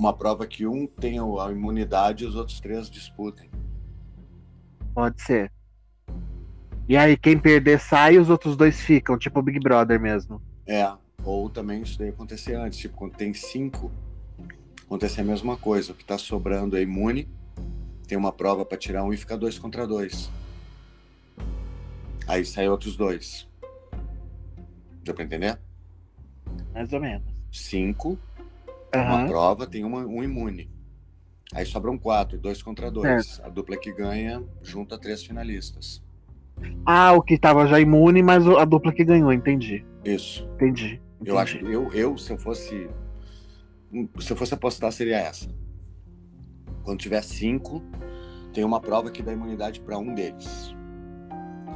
[0.00, 3.50] uma prova que um tenha a imunidade e os outros três disputem.
[4.94, 5.52] Pode ser.
[6.88, 10.42] E aí, quem perder sai e os outros dois ficam, tipo o Big Brother mesmo.
[10.66, 10.90] É,
[11.22, 13.92] Ou também isso daí acontecer antes, tipo, quando tem cinco,
[14.86, 15.92] acontecer a mesma coisa.
[15.92, 17.28] O que está sobrando é imune,
[18.08, 20.30] tem uma prova para tirar um e fica dois contra dois.
[22.26, 23.46] Aí sai outros dois.
[25.04, 25.60] Deu para entender?
[26.72, 27.28] Mais ou menos.
[27.52, 28.18] Cinco,
[28.98, 29.02] uhum.
[29.02, 30.70] uma prova, tem uma, um imune.
[31.52, 33.40] Aí sobram quatro, dois contra dois.
[33.42, 36.02] A dupla que ganha junta três finalistas.
[36.84, 39.84] Ah, o que estava já imune, mas a dupla que ganhou, entendi.
[40.04, 40.48] Isso.
[40.54, 41.00] Entendi.
[41.24, 42.88] Eu acho que eu, eu, se eu fosse.
[44.20, 45.48] Se eu fosse apostar, seria essa.
[46.84, 47.82] Quando tiver cinco,
[48.52, 50.74] tem uma prova que dá imunidade para um deles.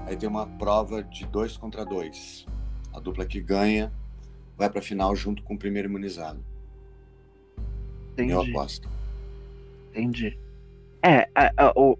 [0.06, 2.46] Aí tem uma prova de dois contra dois.
[2.92, 3.92] A dupla que ganha
[4.56, 6.44] vai para a final junto com o primeiro imunizado.
[8.14, 8.32] Entendi.
[8.32, 8.88] Eu aposto.
[9.90, 10.38] Entendi.
[11.02, 11.98] É, a, a, o,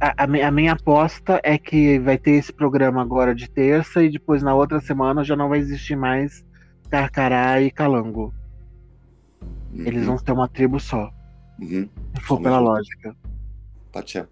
[0.00, 4.42] a, a, minha aposta é que vai ter esse programa agora de terça e depois
[4.42, 6.44] na outra semana já não vai existir mais
[6.90, 8.34] Carcará e Calango.
[9.72, 9.86] Uhum.
[9.86, 11.10] Eles vão ter uma tribo só.
[11.60, 11.88] Uhum.
[12.14, 13.16] Se for pela lógica.
[13.90, 14.28] Pode ser.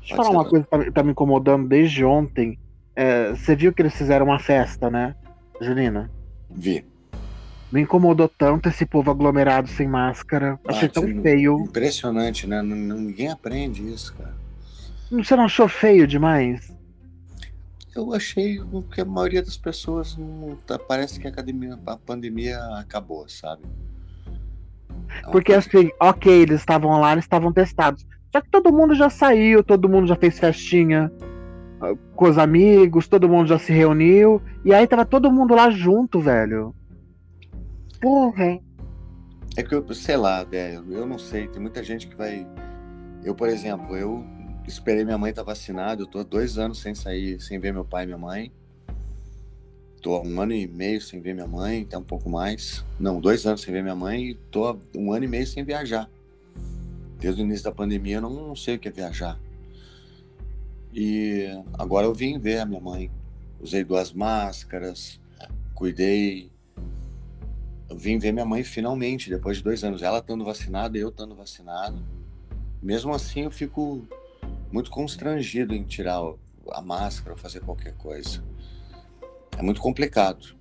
[0.00, 2.58] Deixa eu falar uma coisa que tá, tá, me incomodando desde ontem.
[2.94, 5.16] É, você viu que eles fizeram uma festa, né,
[5.60, 6.10] Julina?
[6.50, 6.84] Vi.
[7.74, 10.60] Me incomodou tanto esse povo aglomerado sem máscara.
[10.64, 11.58] Ah, Achei tão feio.
[11.58, 12.62] Impressionante, né?
[12.62, 14.32] Ninguém aprende isso, cara.
[15.10, 16.72] Você não achou feio demais?
[17.92, 18.60] Eu achei
[18.92, 23.62] que a maioria das pessoas não, tá, parece que a, academia, a pandemia acabou, sabe?
[25.26, 28.06] É Porque assim, ok, eles estavam lá, eles estavam testados.
[28.30, 31.10] Só que todo mundo já saiu, todo mundo já fez festinha
[31.80, 34.40] ah, com os amigos, todo mundo já se reuniu.
[34.64, 36.72] E aí tava todo mundo lá junto, velho.
[38.04, 38.60] Porra.
[39.56, 42.46] É que eu, sei lá, velho, eu não sei, tem muita gente que vai.
[43.24, 44.22] Eu, por exemplo, eu
[44.68, 47.82] esperei minha mãe estar tá vacinada, eu tô dois anos sem sair, sem ver meu
[47.82, 48.52] pai e minha mãe.
[50.02, 52.84] Tô há um ano e meio sem ver minha mãe, até um pouco mais.
[53.00, 55.64] Não, dois anos sem ver minha mãe e tô há um ano e meio sem
[55.64, 56.10] viajar.
[57.18, 59.40] Desde o início da pandemia eu não, não sei o que é viajar.
[60.92, 61.48] E
[61.78, 63.10] agora eu vim ver a minha mãe.
[63.58, 65.18] Usei duas máscaras,
[65.74, 66.52] cuidei,
[67.94, 70.02] eu vim ver minha mãe finalmente, depois de dois anos.
[70.02, 71.96] Ela estando vacinada, eu estando vacinado.
[72.82, 74.04] Mesmo assim, eu fico
[74.72, 76.20] muito constrangido em tirar
[76.72, 78.42] a máscara fazer qualquer coisa.
[79.56, 80.56] É muito complicado.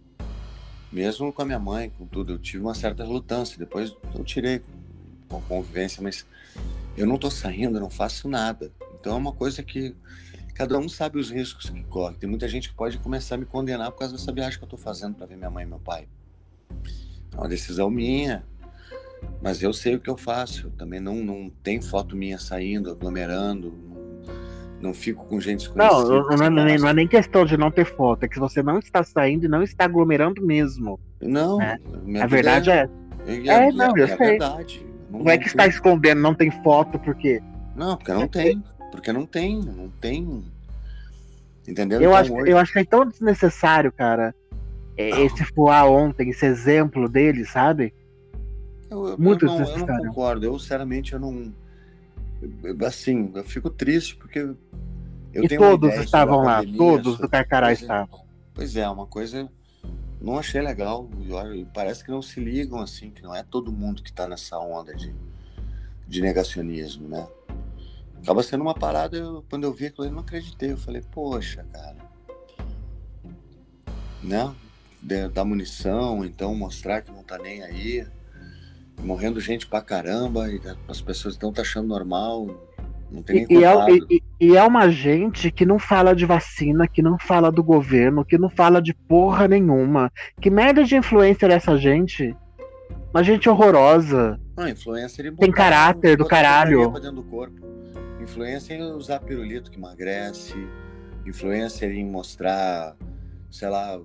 [0.91, 3.57] Mesmo com a minha mãe, com tudo, eu tive uma certa relutância.
[3.57, 4.61] Depois eu tirei
[5.27, 6.23] com convivência, mas
[6.95, 8.71] eu não estou saindo, não faço nada.
[8.93, 9.95] Então é uma coisa que
[10.53, 12.15] cada um sabe os riscos que corre.
[12.15, 14.67] Tem muita gente que pode começar a me condenar por causa dessa viagem que eu
[14.67, 16.07] estou fazendo para ver minha mãe e meu pai.
[17.33, 18.43] É uma decisão minha,
[19.41, 20.67] mas eu sei o que eu faço.
[20.67, 24.33] Eu também não, não tem foto minha saindo, aglomerando, não,
[24.81, 26.01] não fico com gente desconhecida.
[26.01, 28.61] Não, não, não, é, não, é nem questão de não ter foto, é que você
[28.61, 30.99] não está saindo e não está aglomerando mesmo.
[31.21, 31.77] Não, né?
[32.21, 32.89] a verdade é.
[33.25, 34.17] É, é, é não, eu é sei.
[34.17, 34.85] Verdade.
[35.09, 37.41] Não, não é que está escondendo, não tem foto, porque.
[37.75, 38.63] Não, porque não tem.
[38.91, 40.43] Porque não tem, não tem.
[41.67, 42.01] Entendeu?
[42.01, 42.51] Eu, então, acho, hoje...
[42.51, 44.33] eu é tão desnecessário, cara é,
[44.97, 47.93] esse Fuá ontem, esse exemplo dele, sabe?
[48.89, 50.45] Eu, eu, Muito eu não, eu não concordo.
[50.45, 51.53] Eu, sinceramente, eu não.
[52.85, 54.39] Assim, eu fico triste porque.
[55.33, 58.23] Eu e todos estavam lá, todos do Carcará estavam.
[58.53, 59.49] Pois é, uma coisa.
[60.21, 61.09] Não achei legal.
[61.73, 64.95] Parece que não se ligam assim, que não é todo mundo que está nessa onda
[64.95, 65.13] de,
[66.07, 67.27] de negacionismo, né?
[68.21, 70.71] Acaba sendo uma parada, eu, quando eu vi aquilo, eu não acreditei.
[70.71, 71.97] Eu falei, poxa, cara.
[74.21, 74.55] Né?
[75.33, 78.05] Da munição, então mostrar que não tá nem aí.
[79.01, 82.47] Morrendo gente pra caramba, e as pessoas estão achando normal,
[83.11, 83.73] não tem nem e, é,
[84.09, 88.25] e, e, é uma gente que não fala de vacina, que não fala do governo,
[88.25, 90.11] que não fala de porra nenhuma.
[90.41, 92.35] Que merda de influência é essa gente?
[93.13, 94.39] Uma gente horrorosa.
[94.57, 96.91] Não, influência Tem caráter do caralho.
[96.93, 97.61] Dentro do corpo.
[98.19, 100.55] Influência em usar pirulito que emagrece.
[101.23, 102.95] Influência em mostrar,
[103.51, 103.99] sei lá,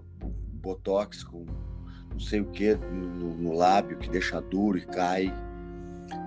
[0.58, 1.46] botox com
[2.10, 5.32] não sei o que no, no, lábio que deixa duro e cai.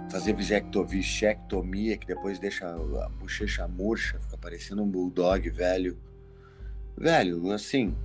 [0.09, 5.97] Fazer bichectomia que depois deixa a bochecha murcha, fica parecendo um bulldog velho.
[6.97, 7.95] Velho, assim,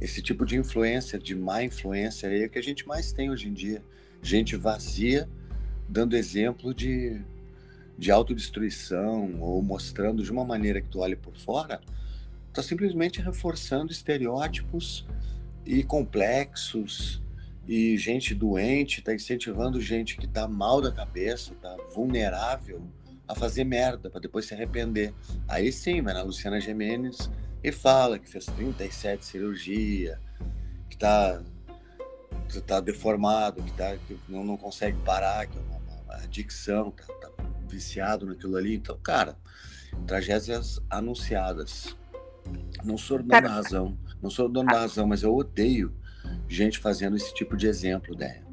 [0.00, 3.52] esse tipo de influência, de má influência é que a gente mais tem hoje em
[3.52, 3.82] dia.
[4.22, 5.28] Gente vazia,
[5.88, 7.20] dando exemplo de,
[7.96, 11.80] de autodestruição ou mostrando de uma maneira que tu olhe por fora,
[12.52, 15.06] tá simplesmente reforçando estereótipos
[15.66, 17.20] e complexos
[17.66, 22.80] e gente doente, está incentivando gente que está mal da cabeça, está vulnerável
[23.26, 25.12] a fazer merda para depois se arrepender.
[25.48, 27.28] Aí sim, vai na Luciana Gimenez
[27.64, 30.20] E fala que fez 37 cirurgia,
[30.88, 31.42] que tá,
[32.48, 36.92] que tá deformado, que, tá, que não, não consegue parar, que é uma, uma adicção,
[36.92, 38.76] tá, tá viciado naquilo ali.
[38.76, 39.36] Então, cara,
[40.06, 41.96] tragédias anunciadas.
[42.84, 45.92] Não sou dono da razão, não sou dono da razão, mas eu odeio
[46.48, 48.44] gente fazendo esse tipo de exemplo, ideia.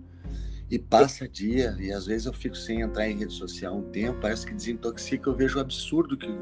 [0.69, 4.19] E passa dia, e às vezes eu fico sem entrar em rede social um tempo,
[4.19, 6.35] parece que desintoxica, eu vejo o absurdo que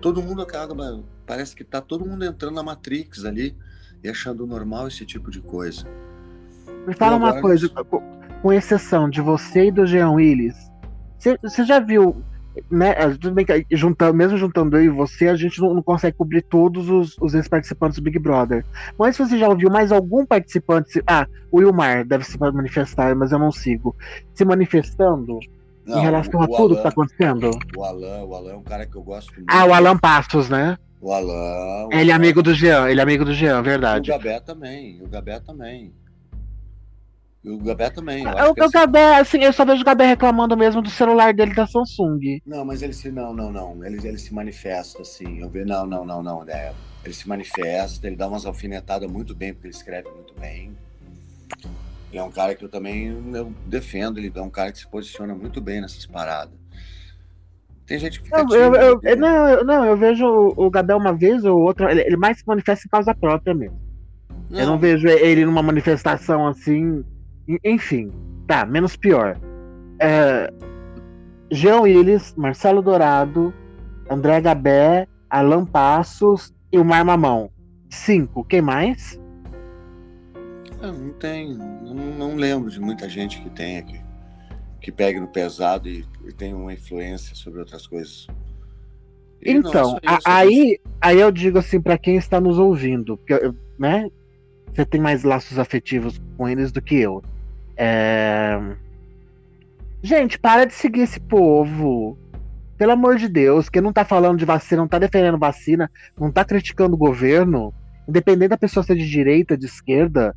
[0.00, 3.56] todo mundo acaba, parece que tá todo mundo entrando na Matrix ali
[4.02, 5.86] e achando normal esse tipo de coisa.
[6.86, 7.70] Me fala uma coisa,
[8.42, 10.70] com exceção de você e do Jean Willis,
[11.42, 12.22] você já viu
[12.70, 15.82] né, é, tudo bem que juntando, mesmo juntando eu e você, a gente não, não
[15.82, 18.64] consegue cobrir todos os, os ex-participantes do Big Brother.
[18.98, 21.02] Mas se você já ouviu mais algum participante.
[21.06, 23.94] Ah, o Wilmar deve se manifestar, mas eu não sigo.
[24.34, 25.38] Se manifestando
[25.84, 27.50] não, em relação a tudo Alan, que tá acontecendo.
[27.76, 29.46] O Alan, o Alan é um cara que eu gosto muito.
[29.48, 30.78] Ah, o Alan Passos, né?
[31.00, 31.88] O Alan.
[31.88, 34.10] O ele é amigo do Jean, ele é amigo do Jean, verdade.
[34.10, 35.92] E o Gabé também, o Gabé também.
[37.44, 38.24] E o Gabé também.
[38.24, 41.54] Eu o, o Gabé, assim, eu só vejo o Gabé reclamando mesmo do celular dele
[41.54, 42.40] da Samsung.
[42.46, 43.12] Não, mas ele se.
[43.12, 43.84] Não, não, não.
[43.84, 45.40] Ele, ele se manifesta, assim.
[45.40, 45.66] Eu vejo.
[45.66, 46.48] Não, não, não, não.
[46.48, 46.72] É,
[47.04, 50.74] ele se manifesta, ele dá umas alfinetadas muito bem, porque ele escreve muito bem.
[52.10, 54.86] Ele é um cara que eu também eu defendo, ele é um cara que se
[54.86, 56.54] posiciona muito bem nessas paradas.
[57.86, 58.38] Tem gente que fica.
[58.38, 60.26] Não, tímido, eu, eu, não, eu, não, eu vejo
[60.56, 63.78] o, Gabé uma vez ou outra, ele, ele mais se manifesta em causa própria mesmo.
[64.48, 64.60] Não.
[64.60, 67.04] Eu não vejo ele numa manifestação assim
[67.64, 68.10] enfim,
[68.46, 69.38] tá, menos pior.
[69.98, 70.52] É,
[71.50, 73.52] Jean Willis, Marcelo Dourado,
[74.10, 77.50] André Gabé, Alan Passos e o Mar Mamão.
[77.88, 78.44] Cinco.
[78.44, 79.20] Quem mais?
[80.80, 81.54] Eu não tem.
[81.54, 84.00] Não, não, lembro de muita gente que tenha aqui.
[84.80, 88.26] Que pegue no pesado e, e tenha uma influência sobre outras coisas.
[89.42, 94.10] E então, aí, aí eu digo assim para quem está nos ouvindo, porque, né?
[94.72, 97.22] Você tem mais laços afetivos com eles do que eu.
[97.76, 98.58] É...
[100.02, 102.18] Gente, para de seguir esse povo.
[102.76, 106.30] Pelo amor de Deus, quem não tá falando de vacina, não tá defendendo vacina, não
[106.30, 107.72] tá criticando o governo,
[108.08, 110.34] independente da pessoa ser de direita, de esquerda,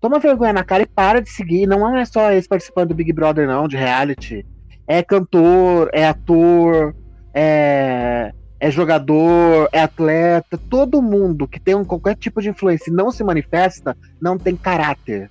[0.00, 1.66] toma vergonha na cara e para de seguir.
[1.66, 4.46] Não é só esse participante do Big Brother, não, de reality.
[4.86, 6.94] É cantor, é ator,
[7.34, 10.58] é, é jogador, é atleta.
[10.70, 14.56] Todo mundo que tem um, qualquer tipo de influência e não se manifesta, não tem
[14.56, 15.30] caráter.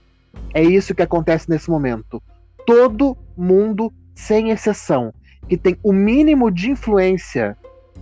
[0.54, 2.22] É isso que acontece nesse momento.
[2.66, 5.14] Todo mundo, sem exceção,
[5.48, 7.58] que tem o mínimo de influência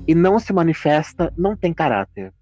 [0.07, 2.33] e não se manifesta, não tem caráter.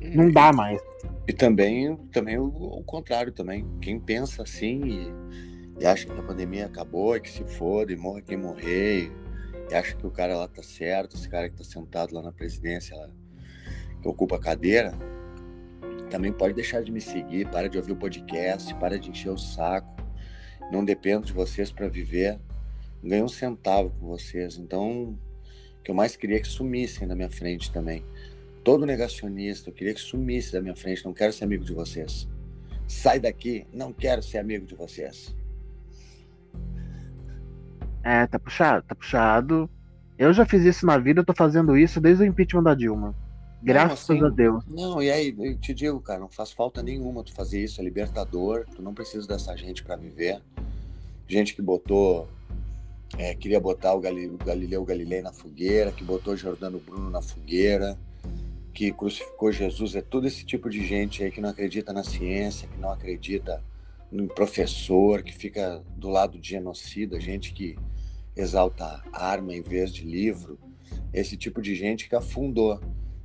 [0.00, 0.80] Não dá mais.
[1.26, 3.66] E também, também o, o contrário também.
[3.80, 7.96] Quem pensa assim e, e, acha que a pandemia acabou, e que se foda e
[7.96, 9.12] morre quem morrer, e,
[9.70, 12.32] e, acha que o cara lá tá certo, esse cara que tá sentado lá na
[12.32, 13.08] presidência, lá,
[14.02, 14.92] que ocupa a cadeira,
[16.14, 19.36] também pode deixar de me seguir, para de ouvir o podcast, para de encher o
[19.36, 20.00] saco.
[20.70, 22.38] Não dependo de vocês para viver.
[23.02, 24.56] Não ganho um centavo com vocês.
[24.56, 25.18] Então,
[25.80, 28.04] o que eu mais queria é que sumissem da minha frente também.
[28.62, 31.04] Todo negacionista, eu queria que sumisse da minha frente.
[31.04, 32.28] Não quero ser amigo de vocês.
[32.86, 35.34] Sai daqui, não quero ser amigo de vocês.
[38.04, 39.68] É, tá puxado, tá puxado.
[40.16, 43.16] Eu já fiz isso na vida, eu tô fazendo isso desde o impeachment da Dilma.
[43.64, 44.64] Graças não, assim, a Deus.
[44.68, 47.84] Não, e aí, eu te digo, cara, não faz falta nenhuma tu fazer isso, é
[47.84, 50.42] libertador, tu não precisa dessa gente para viver.
[51.26, 52.28] Gente que botou,
[53.16, 57.98] é, queria botar o, Galileu Galilei na fogueira, que botou Jordano Bruno na fogueira,
[58.74, 62.68] que crucificou Jesus, é todo esse tipo de gente aí que não acredita na ciência,
[62.68, 63.64] que não acredita
[64.12, 67.78] no professor, que fica do lado de genocida, gente que
[68.36, 70.58] exalta arma em vez de livro,
[71.14, 72.78] esse tipo de gente que afundou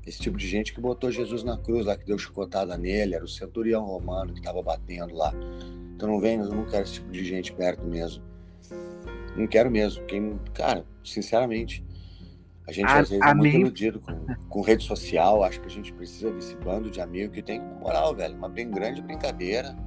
[0.09, 3.23] esse tipo de gente que botou Jesus na cruz lá, que deu chicotada nele, era
[3.23, 5.31] o centurião romano que estava batendo lá.
[5.95, 8.23] Então não vem, eu não quero esse tipo de gente perto mesmo.
[9.37, 10.03] Não quero mesmo.
[10.05, 11.85] Quem, cara, sinceramente,
[12.67, 15.43] a gente a, às vezes é muito iludido com, com rede social.
[15.43, 18.71] Acho que a gente precisa desse bando de amigos que tem, moral, velho, uma bem
[18.71, 19.77] grande brincadeira.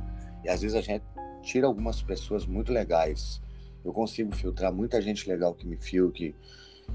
[0.44, 1.02] E às vezes a gente
[1.42, 3.42] tira algumas pessoas muito legais.
[3.84, 6.32] Eu consigo filtrar muita gente legal que me fio, que,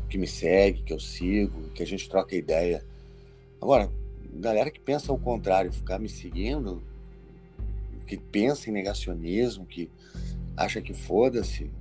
[0.10, 2.86] que me segue, que eu sigo, que a gente troca ideia.
[3.62, 3.92] Agora,
[4.34, 6.84] galera que pensa ao contrário, ficar me seguindo,
[8.06, 9.90] que pensa em negacionismo, que
[10.56, 11.72] acha que foda-se,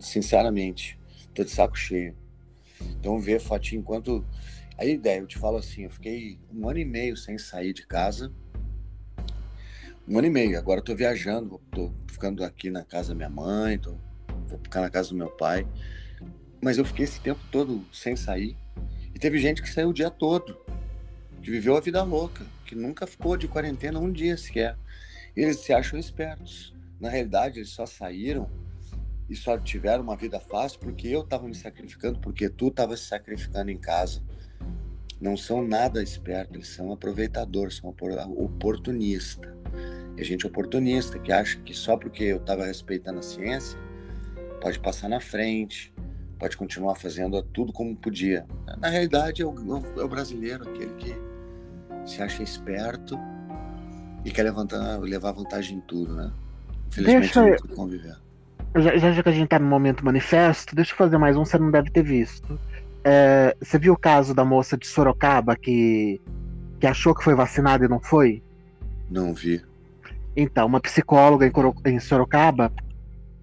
[0.00, 0.98] sinceramente,
[1.34, 2.16] tô de saco cheio.
[2.98, 4.24] Então ver fotinho enquanto.
[4.78, 7.86] A ideia, eu te falo assim, eu fiquei um ano e meio sem sair de
[7.86, 8.32] casa.
[10.08, 13.28] Um ano e meio, agora eu tô viajando, tô ficando aqui na casa da minha
[13.28, 13.94] mãe, tô,
[14.48, 15.68] vou ficar na casa do meu pai.
[16.60, 18.56] Mas eu fiquei esse tempo todo sem sair.
[19.14, 20.56] E teve gente que saiu o dia todo
[21.42, 24.76] que viveu a vida louca, que nunca ficou de quarentena um dia sequer.
[25.36, 26.72] Eles se acham espertos.
[27.00, 28.48] Na realidade, eles só saíram
[29.28, 33.04] e só tiveram uma vida fácil porque eu estava me sacrificando, porque tu estava se
[33.04, 34.22] sacrificando em casa.
[35.20, 37.94] Não são nada espertos, eles são aproveitadores, são
[38.36, 39.52] oportunistas.
[40.18, 43.78] A gente oportunista que acha que só porque eu estava respeitando a ciência,
[44.60, 45.92] pode passar na frente,
[46.38, 48.46] pode continuar fazendo tudo como podia.
[48.78, 49.54] Na realidade, é o,
[49.98, 51.31] é o brasileiro, aquele que
[52.04, 53.18] se acha esperto
[54.24, 56.32] e quer levantar, levar vantagem em tudo, né?
[56.88, 58.16] Infelizmente, deixa, conviver.
[58.76, 61.58] Já, já que a gente tá no momento manifesto, deixa eu fazer mais um, você
[61.58, 62.58] não deve ter visto.
[63.04, 66.20] É, você viu o caso da moça de Sorocaba que,
[66.78, 68.42] que achou que foi vacinada e não foi?
[69.10, 69.62] Não vi.
[70.36, 71.52] Então, uma psicóloga em,
[71.90, 72.72] em Sorocaba,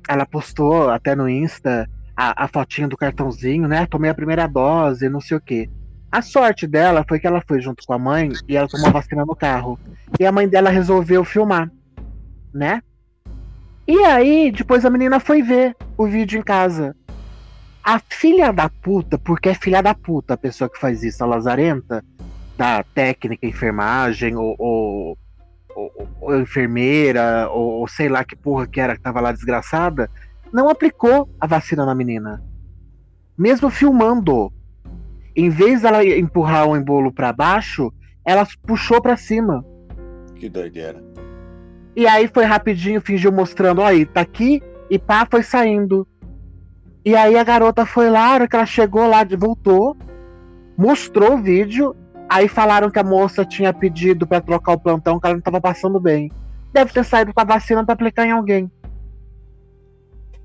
[0.07, 3.85] ela postou até no Insta a, a fotinha do cartãozinho, né?
[3.85, 5.69] Tomei a primeira dose, não sei o quê.
[6.11, 8.91] A sorte dela foi que ela foi junto com a mãe e ela tomou a
[8.91, 9.79] vacina no carro.
[10.19, 11.71] E a mãe dela resolveu filmar,
[12.53, 12.81] né?
[13.87, 16.95] E aí, depois a menina foi ver o vídeo em casa.
[17.83, 21.27] A filha da puta, porque é filha da puta a pessoa que faz isso, a
[21.27, 22.03] lazarenta,
[22.57, 25.17] da técnica, enfermagem, ou, ou,
[25.75, 30.09] ou, ou enfermeira, ou, ou, sei lá que porra que era que tava lá desgraçada,
[30.51, 32.43] não aplicou a vacina na menina.
[33.37, 34.51] Mesmo filmando.
[35.39, 37.93] Em vez dela empurrar o embolo para baixo,
[38.25, 39.63] ela puxou para cima.
[40.35, 41.01] Que doideira.
[41.95, 46.05] E aí foi rapidinho, fingiu mostrando, aí, tá aqui, e pá, foi saindo.
[47.05, 49.95] E aí a garota foi lá, a hora que ela chegou lá, voltou,
[50.77, 51.95] mostrou o vídeo,
[52.27, 55.61] aí falaram que a moça tinha pedido para trocar o plantão, que ela não tava
[55.61, 56.29] passando bem.
[56.73, 58.69] Deve ter saído com a vacina para aplicar em alguém.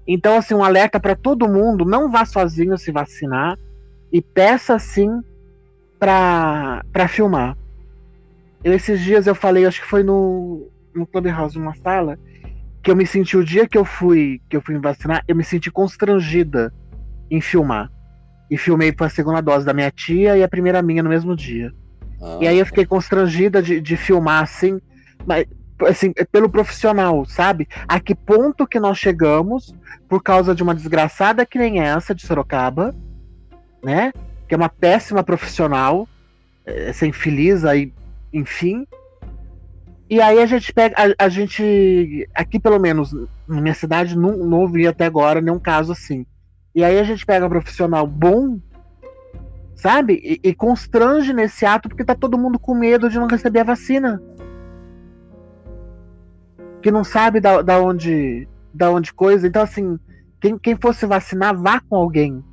[0.06, 3.58] Então, assim, um alerta para todo mundo: não vá sozinho se vacinar
[4.14, 5.10] e peça sim
[5.98, 7.58] para filmar.
[8.62, 12.16] Eu, esses dias eu falei, acho que foi no, no Clubhouse, numa sala,
[12.80, 15.34] que eu me senti o dia que eu fui que eu fui me vacinar, eu
[15.34, 16.72] me senti constrangida
[17.28, 17.90] em filmar.
[18.48, 21.34] E filmei para a segunda dose da minha tia e a primeira minha no mesmo
[21.34, 21.72] dia.
[22.22, 22.38] Ah.
[22.40, 24.80] E aí eu fiquei constrangida de, de filmar assim,
[25.26, 25.44] mas
[25.88, 27.66] assim, pelo profissional, sabe?
[27.88, 29.74] A que ponto que nós chegamos
[30.08, 32.94] por causa de uma desgraçada que nem essa de Sorocaba,
[33.84, 34.12] né?
[34.48, 36.08] Que é uma péssima profissional,
[36.64, 37.92] é, sem feliz aí,
[38.32, 38.86] enfim,
[40.08, 40.94] e aí a gente pega.
[40.96, 42.28] A, a, gente.
[42.34, 43.12] Aqui, pelo menos,
[43.48, 46.26] na minha cidade, não, não ouvi até agora nenhum caso assim.
[46.74, 48.58] E aí a gente pega um profissional bom,
[49.74, 50.20] sabe?
[50.22, 53.64] E, e, constrange nesse ato porque tá todo mundo com medo de não receber a
[53.64, 54.22] vacina.
[56.82, 58.46] Que não sabe da, da onde.
[58.72, 59.46] Da onde coisa.
[59.46, 59.98] Então, assim,
[60.40, 62.44] quem, quem fosse vacinar, vá com alguém.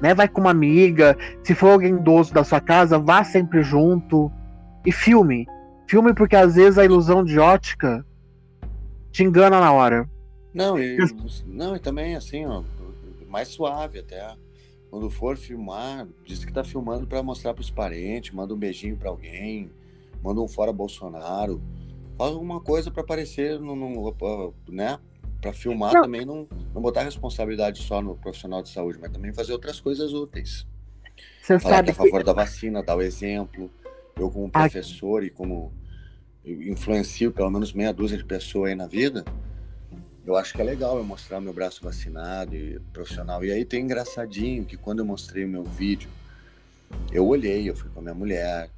[0.00, 0.14] Né?
[0.14, 1.16] Vai com uma amiga.
[1.42, 4.30] Se for alguém idoso da sua casa, vá sempre junto.
[4.84, 5.46] E filme
[5.90, 8.06] filme porque às vezes a ilusão de ótica
[9.10, 10.08] te engana na hora.
[10.54, 10.96] Não, e,
[11.44, 12.62] não, e também assim, ó,
[13.26, 14.36] mais suave até.
[14.88, 18.96] Quando for filmar, diz que tá filmando para mostrar para os parentes, manda um beijinho
[18.96, 19.68] para alguém,
[20.22, 21.60] manda um fora Bolsonaro,
[22.16, 24.14] faz alguma coisa para aparecer no, no,
[24.68, 24.96] né?
[25.40, 26.02] Para filmar não.
[26.02, 30.12] também não, não botar responsabilidade só no profissional de saúde, mas também fazer outras coisas
[30.12, 30.66] úteis.
[31.42, 32.26] Você Falar sabe que é a favor que...
[32.26, 33.70] da vacina, dar o exemplo.
[34.16, 35.72] Eu como professor e como
[36.44, 39.24] influencio pelo menos meia dúzia de pessoas aí na vida,
[40.26, 43.44] eu acho que é legal eu mostrar meu braço vacinado e profissional.
[43.44, 46.10] E aí tem engraçadinho que quando eu mostrei o meu vídeo,
[47.10, 48.70] eu olhei, eu fui com a minha mulher,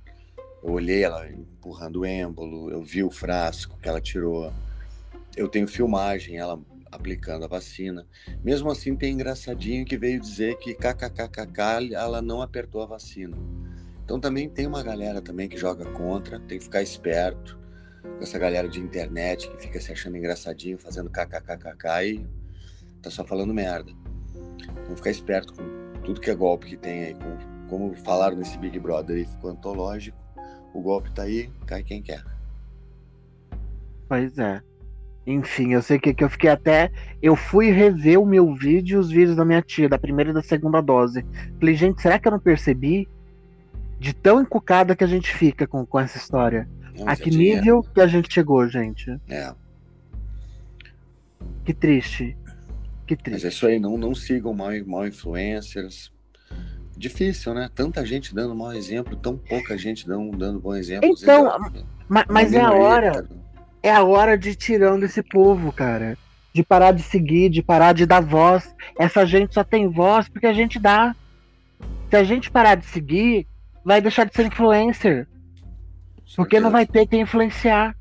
[0.62, 4.52] eu olhei ela empurrando o êmbolo, eu vi o frasco que ela tirou,
[5.36, 6.60] eu tenho filmagem, ela
[6.90, 8.06] aplicando a vacina.
[8.44, 13.36] Mesmo assim, tem engraçadinho que veio dizer que kkkk ela não apertou a vacina.
[14.04, 17.58] Então também tem uma galera também que joga contra, tem que ficar esperto
[18.02, 22.26] com essa galera de internet que fica se achando engraçadinho, fazendo kkkk e
[23.00, 23.90] tá só falando merda.
[24.82, 28.58] Então ficar esperto com tudo que é golpe que tem aí, com, como falaram nesse
[28.58, 30.18] Big Brother aí, ficou antológico,
[30.74, 32.22] o golpe tá aí, cai quem quer.
[34.08, 34.62] Pois é.
[35.26, 36.90] Enfim, eu sei que, que eu fiquei até.
[37.22, 40.34] Eu fui rever o meu vídeo e os vídeos da minha tia, da primeira e
[40.34, 41.24] da segunda dose.
[41.58, 43.08] Falei, gente, será que eu não percebi?
[44.02, 46.68] de tão encucada que a gente fica com, com essa história.
[47.06, 49.16] A que nível que a gente chegou, gente?
[49.28, 49.54] É.
[51.64, 52.36] Que triste.
[53.06, 53.30] Que triste.
[53.30, 56.12] Mas é isso aí, não, não sigam mal, mal influencers.
[56.96, 57.70] Difícil, né?
[57.72, 61.08] Tanta gente dando mau exemplo, tão pouca gente dando, dando bom exemplo.
[61.08, 63.24] Então, é, mas, mas é a hora.
[63.82, 66.16] É a hora de ir tirando esse povo, cara.
[66.54, 68.74] De parar de seguir, de parar de dar voz.
[68.98, 71.16] Essa gente só tem voz porque a gente dá.
[72.08, 73.46] Se a gente parar de seguir,
[73.84, 75.26] vai deixar de ser influencer.
[76.36, 77.96] Porque não vai ter quem influenciar.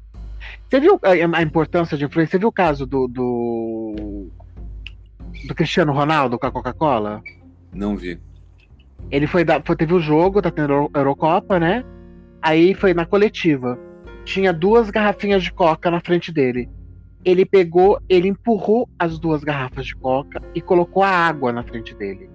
[0.70, 2.32] Você viu a, importância de influência?
[2.32, 4.30] Você viu o caso do, do,
[5.48, 7.22] do Cristiano Ronaldo com a Coca-Cola?
[7.74, 8.20] Não vi.
[9.10, 11.84] Ele foi, da, foi teve o jogo, tá tendo a Eurocopa, né?
[12.42, 13.78] Aí foi na coletiva.
[14.32, 16.70] Tinha duas garrafinhas de coca na frente dele.
[17.26, 21.94] Ele pegou, ele empurrou as duas garrafas de coca e colocou a água na frente
[21.94, 22.30] dele.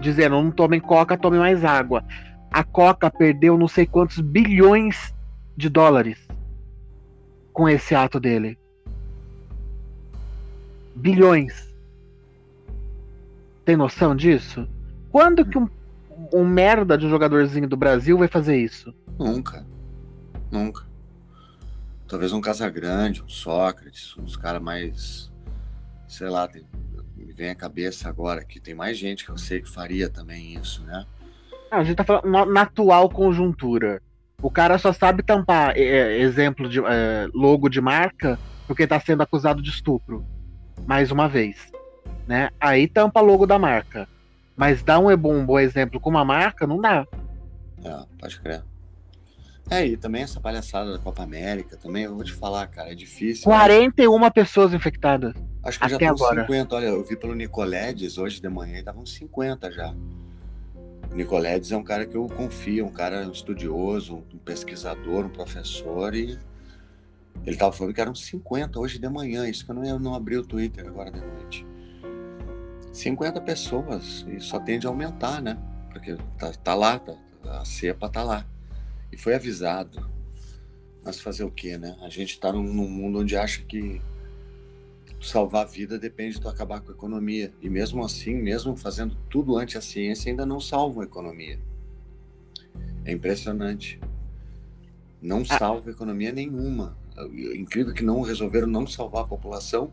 [0.00, 2.04] Dizendo: não tomem coca, tomem mais água.
[2.48, 5.12] A coca perdeu não sei quantos bilhões
[5.56, 6.28] de dólares
[7.52, 8.56] com esse ato dele.
[10.94, 11.74] Bilhões.
[13.64, 14.68] Tem noção disso?
[15.10, 15.68] Quando que um,
[16.32, 18.94] um merda de jogadorzinho do Brasil vai fazer isso?
[19.18, 19.66] Nunca.
[20.48, 20.91] Nunca.
[22.12, 25.32] Talvez um Casagrande, um Sócrates, uns caras mais.
[26.06, 26.62] Sei lá, tem,
[27.16, 30.52] me vem à cabeça agora que tem mais gente que eu sei que faria também
[30.54, 31.06] isso, né?
[31.70, 34.02] Ah, a gente tá falando na atual conjuntura.
[34.42, 39.00] O cara só sabe tampar é, é, exemplo de é, logo de marca porque está
[39.00, 40.22] sendo acusado de estupro.
[40.86, 41.72] Mais uma vez.
[42.28, 42.50] Né?
[42.60, 44.06] Aí tampa logo da marca.
[44.54, 47.06] Mas dá um um bom exemplo com uma marca, não dá.
[47.82, 48.62] É, pode crer.
[49.70, 52.94] É, e também essa palhaçada da Copa América, também eu vou te falar, cara, é
[52.94, 53.44] difícil.
[53.44, 54.30] 41 né?
[54.30, 55.34] pessoas infectadas.
[55.62, 56.42] Acho que até já estão agora.
[56.42, 56.76] 50.
[56.76, 59.94] Olha, eu vi pelo Nicoledes hoje de manhã e estavam 50 já.
[61.10, 66.14] O Nicoledes é um cara que eu confio, um cara estudioso, um pesquisador, um professor,
[66.14, 66.38] e
[67.44, 70.14] ele estava falando que eram 50 hoje de manhã, isso que eu não, eu não
[70.14, 71.66] abri o Twitter agora de noite.
[72.92, 75.58] 50 pessoas, e só tende a aumentar, né?
[75.90, 78.46] Porque tá, tá lá, tá, a cepa tá lá.
[79.12, 80.10] E foi avisado.
[81.04, 81.96] Mas fazer o quê, né?
[82.00, 84.00] A gente está num, num mundo onde acha que
[85.20, 87.52] salvar a vida depende de acabar com a economia.
[87.60, 91.60] E mesmo assim, mesmo fazendo tudo anti a ciência, ainda não salvam a economia.
[93.04, 94.00] É impressionante.
[95.20, 95.58] Não ah.
[95.58, 96.96] salva economia nenhuma.
[97.16, 99.92] É incrível que não resolveram não salvar a população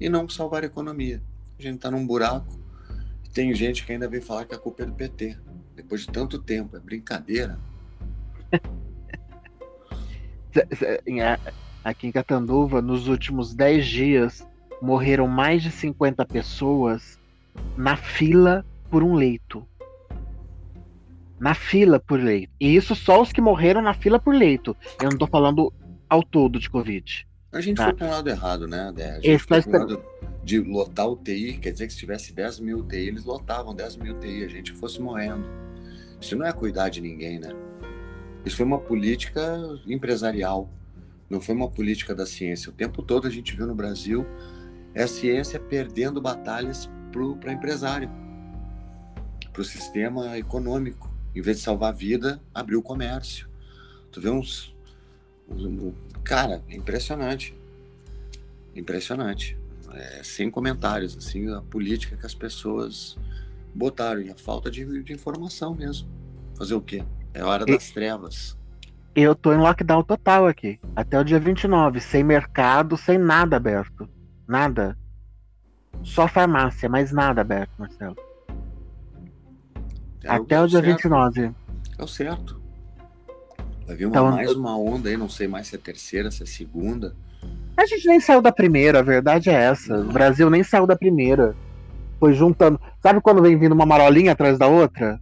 [0.00, 1.22] e não salvar a economia.
[1.58, 2.60] A gente está num buraco.
[3.32, 5.38] Tem gente que ainda vem falar que a culpa é do PT.
[5.74, 6.76] Depois de tanto tempo.
[6.76, 7.58] É brincadeira.
[11.84, 14.46] Aqui em Catanduva, nos últimos 10 dias,
[14.80, 17.18] morreram mais de 50 pessoas
[17.76, 19.66] na fila por um leito.
[21.40, 22.52] Na fila por leito.
[22.60, 24.76] E isso só os que morreram na fila por leito.
[25.00, 25.72] Eu não tô falando
[26.08, 27.26] ao todo de Covid.
[27.52, 27.84] A gente tá?
[27.84, 29.78] foi para um lado errado, né, A gente Esse foi tá...
[29.78, 30.02] lado
[30.42, 33.96] de lotar o TI, quer dizer que se tivesse 10 mil UTI, eles lotavam 10
[33.96, 35.44] mil UTI, a gente fosse morrendo.
[36.20, 37.50] Isso não é cuidar de ninguém, né?
[38.44, 40.68] Isso foi uma política empresarial
[41.32, 42.68] não foi uma política da ciência.
[42.68, 44.26] O tempo todo a gente viu no Brasil
[44.94, 46.90] é a ciência perdendo batalhas
[47.40, 48.10] para empresário,
[49.50, 51.10] para o sistema econômico.
[51.34, 53.48] Em vez de salvar a vida, abriu o comércio.
[54.10, 54.76] Tu vê uns.
[56.22, 57.56] Cara, é impressionante.
[58.76, 59.56] Impressionante.
[59.94, 63.16] É, sem comentários, assim, a política que as pessoas
[63.74, 66.06] botaram e a falta de, de informação mesmo.
[66.54, 67.02] Fazer o quê?
[67.34, 68.56] É hora das trevas.
[69.14, 70.80] Eu tô em lockdown total aqui.
[70.96, 72.00] Até o dia 29.
[72.00, 74.08] Sem mercado, sem nada aberto.
[74.46, 74.96] Nada.
[76.02, 78.16] Só farmácia, mas nada aberto, Marcelo.
[80.24, 80.96] É Até o dia certo.
[80.96, 81.54] 29.
[81.98, 82.60] É o certo.
[83.86, 86.42] Vai vir uma, então, mais uma onda aí, não sei mais se é terceira, se
[86.42, 87.14] é segunda.
[87.76, 89.98] A gente nem saiu da primeira, a verdade é essa.
[89.98, 90.10] Não.
[90.10, 91.54] O Brasil nem saiu da primeira.
[92.20, 92.80] Foi juntando.
[93.02, 95.20] Sabe quando vem vindo uma marolinha atrás da outra?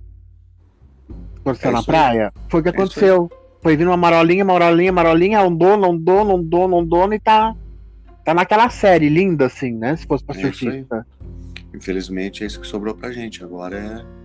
[1.45, 2.33] Você é na praia?
[2.49, 3.31] Foi o que é aconteceu.
[3.63, 5.99] Foi vindo uma marolinha, marolinha, marolinha, um dono, um
[6.85, 7.55] dono, e tá,
[8.25, 9.97] tá naquela série linda, assim, né?
[9.97, 11.07] Se fosse pra é surfista.
[11.75, 13.45] Infelizmente é isso que sobrou pra gente.
[13.45, 14.21] Agora é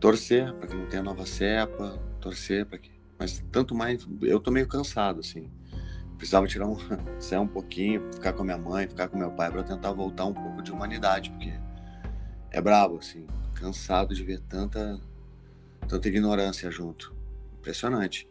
[0.00, 2.90] torcer para que não tenha nova cepa, torcer para que.
[3.18, 4.06] Mas tanto mais.
[4.20, 5.48] Eu tô meio cansado, assim.
[6.16, 6.76] Precisava tirar um.
[7.20, 10.24] sair um pouquinho, ficar com a minha mãe, ficar com meu pai, para tentar voltar
[10.24, 11.52] um pouco de humanidade, porque
[12.50, 13.26] é brabo, assim.
[13.54, 15.00] Cansado de ver tanta,
[15.88, 17.14] tanta ignorância junto.
[17.58, 18.28] Impressionante.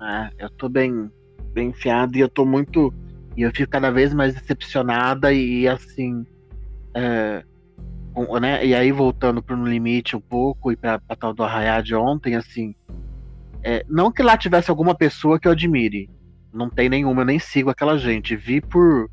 [0.00, 1.10] É, eu tô bem,
[1.52, 2.92] bem enfiado e eu tô muito.
[3.36, 6.26] E eu fico cada vez mais decepcionada e, assim.
[6.94, 7.44] É,
[8.40, 11.80] né, e aí, voltando pro No Limite um pouco e pra, pra tal do Arraiá
[11.80, 12.74] de ontem, assim.
[13.62, 16.08] É, não que lá tivesse alguma pessoa que eu admire.
[16.52, 18.34] Não tem nenhuma, eu nem sigo aquela gente.
[18.34, 19.10] Vi por.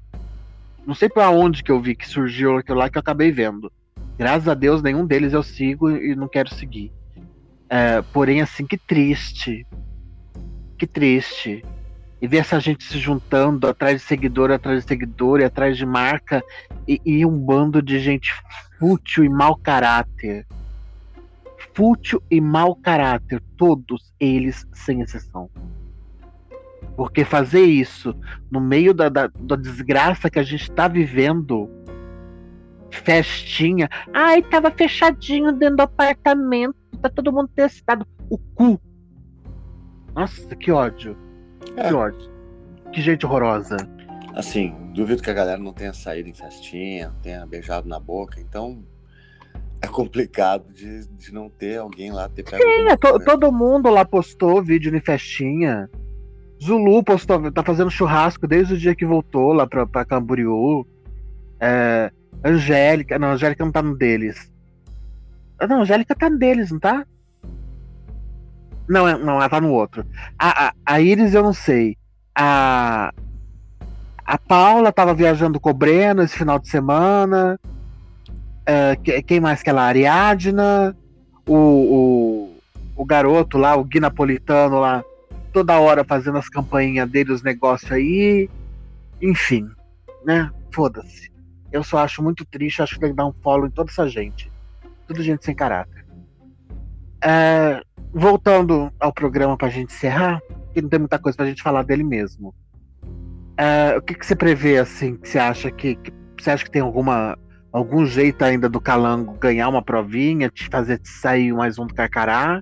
[0.86, 3.72] Não sei por onde que eu vi que surgiu aquilo lá que eu acabei vendo.
[4.18, 6.92] Graças a Deus, nenhum deles eu sigo e não quero seguir.
[7.70, 9.66] É, porém, assim, que triste.
[10.78, 11.64] Que triste.
[12.20, 15.86] E ver essa gente se juntando atrás de seguidor, atrás de seguidor, e atrás de
[15.86, 16.44] marca,
[16.88, 18.34] e, e um bando de gente
[18.80, 20.48] fútil e mau caráter.
[21.76, 25.48] fútil e mau caráter, todos eles sem exceção.
[26.96, 28.16] Porque fazer isso
[28.50, 31.70] no meio da, da, da desgraça que a gente está vivendo,
[32.92, 38.06] festinha, ai, tava fechadinho dentro do apartamento, tá todo mundo testado.
[38.30, 38.80] O cu.
[40.16, 41.18] Nossa, que ódio.
[41.76, 41.88] É.
[41.88, 42.32] Que ódio.
[42.92, 43.78] Que gente horrorosa.
[44.34, 48.84] Assim, duvido que a galera não tenha saído em festinha, tenha beijado na boca, então
[49.82, 52.62] é complicado de, de não ter alguém lá ter pego.
[52.62, 55.90] Sim, é, to, todo mundo lá postou vídeo em festinha.
[56.64, 60.86] Zulu postou, tá fazendo churrasco desde o dia que voltou lá pra, pra Camboriú.
[61.60, 62.12] É,
[62.44, 64.52] Angélica, não, Angélica não tá no deles.
[65.60, 67.06] Ah, não, Angélica tá no deles, não tá?
[68.88, 70.06] Não, é, não, ela tá no outro.
[70.40, 71.98] A, a, a Iris eu não sei.
[72.34, 73.14] A,
[74.26, 77.60] a Paula tava viajando com o Breno esse final de semana.
[78.62, 79.82] Uh, quem mais que ela?
[79.84, 80.96] A Ariadna.
[81.46, 82.58] O, o,
[82.96, 85.02] o garoto lá, o Gui Napolitano lá,
[85.54, 88.50] toda hora fazendo as campanhas dele, os negócios aí.
[89.22, 89.70] Enfim,
[90.26, 90.52] né?
[90.72, 91.32] Foda-se.
[91.72, 94.08] Eu só acho muito triste, acho que tem que dar um follow em toda essa
[94.08, 94.52] gente.
[95.08, 96.06] Tudo gente sem caráter.
[97.24, 97.82] É,
[98.14, 100.42] voltando ao programa pra gente encerrar,
[100.74, 102.54] que não tem muita coisa pra gente falar dele mesmo.
[103.58, 106.14] É, o que, que você prevê, assim, que você acha que, que.
[106.40, 107.38] Você acha que tem alguma
[107.72, 112.62] algum jeito ainda do Calango ganhar uma provinha, te fazer sair mais um do Carcará?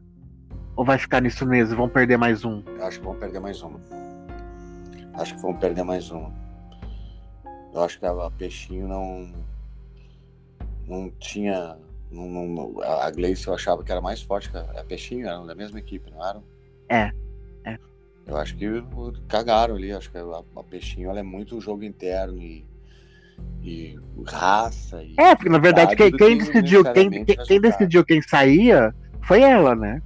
[0.76, 1.76] Ou vai ficar nisso mesmo?
[1.78, 2.64] Vão perder mais um?
[2.82, 3.76] Acho que vão perder mais um.
[5.14, 6.45] Acho que vão perder mais um.
[7.76, 9.34] Eu acho que a Peixinho não.
[10.88, 11.78] Não tinha.
[12.10, 15.54] Não, não, a Gleice eu achava que era mais forte que a Peixinho, eram da
[15.54, 16.44] mesma equipe, não eram?
[16.88, 17.12] É.
[17.66, 17.78] é.
[18.26, 18.66] Eu acho que
[19.28, 19.92] cagaram ali.
[19.92, 20.22] Acho que a,
[20.56, 22.66] a Peixinho ela é muito jogo interno e
[23.62, 25.04] e raça.
[25.04, 29.76] E é, porque na verdade quem, quem decidiu quem, quem, decidiu quem saía foi ela,
[29.76, 30.02] né?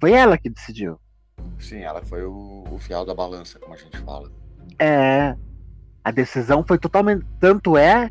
[0.00, 0.98] Foi ela que decidiu.
[1.60, 4.28] Sim, ela foi o, o fiel da balança, como a gente fala.
[4.78, 5.34] É.
[6.02, 7.24] A decisão foi totalmente.
[7.40, 8.10] Tanto é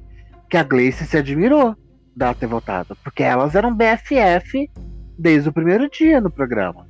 [0.49, 1.75] que a Gleice se admirou
[2.15, 2.95] dela ter votado.
[3.03, 4.69] Porque elas eram BFF
[5.17, 6.87] desde o primeiro dia no programa.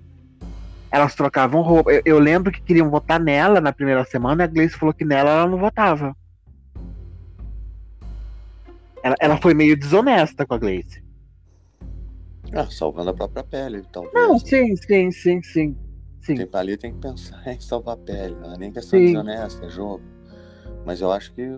[0.91, 1.91] Elas trocavam roupa.
[1.91, 5.03] Eu, eu lembro que queriam votar nela na primeira semana e a Gleice falou que
[5.03, 6.15] nela ela não votava.
[9.03, 11.03] Ela, ela foi meio desonesta com a Gleice.
[12.53, 14.13] Ah, salvando a própria pele, talvez.
[14.13, 15.75] Não, sim, sim, sim, sim.
[16.23, 16.45] Sim.
[16.45, 19.07] Tá ali tem que pensar em salvar a pele, não é nem questão sim.
[19.07, 20.01] desonesta, é jogo.
[20.85, 21.55] Mas eu acho que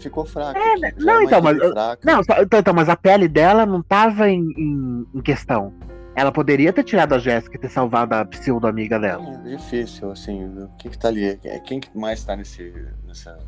[0.00, 0.58] ficou fraca.
[0.58, 0.92] É, né?
[0.98, 5.06] não, é então, mas, não então, então, mas a pele dela não tava em, em,
[5.14, 5.72] em, questão.
[6.14, 9.40] Ela poderia ter tirado a Jéssica e ter salvado a pseudo amiga dela.
[9.46, 11.38] É difícil, assim, o que que tá ali?
[11.44, 12.72] É, quem que mais tá nesse,
[13.06, 13.38] nessa...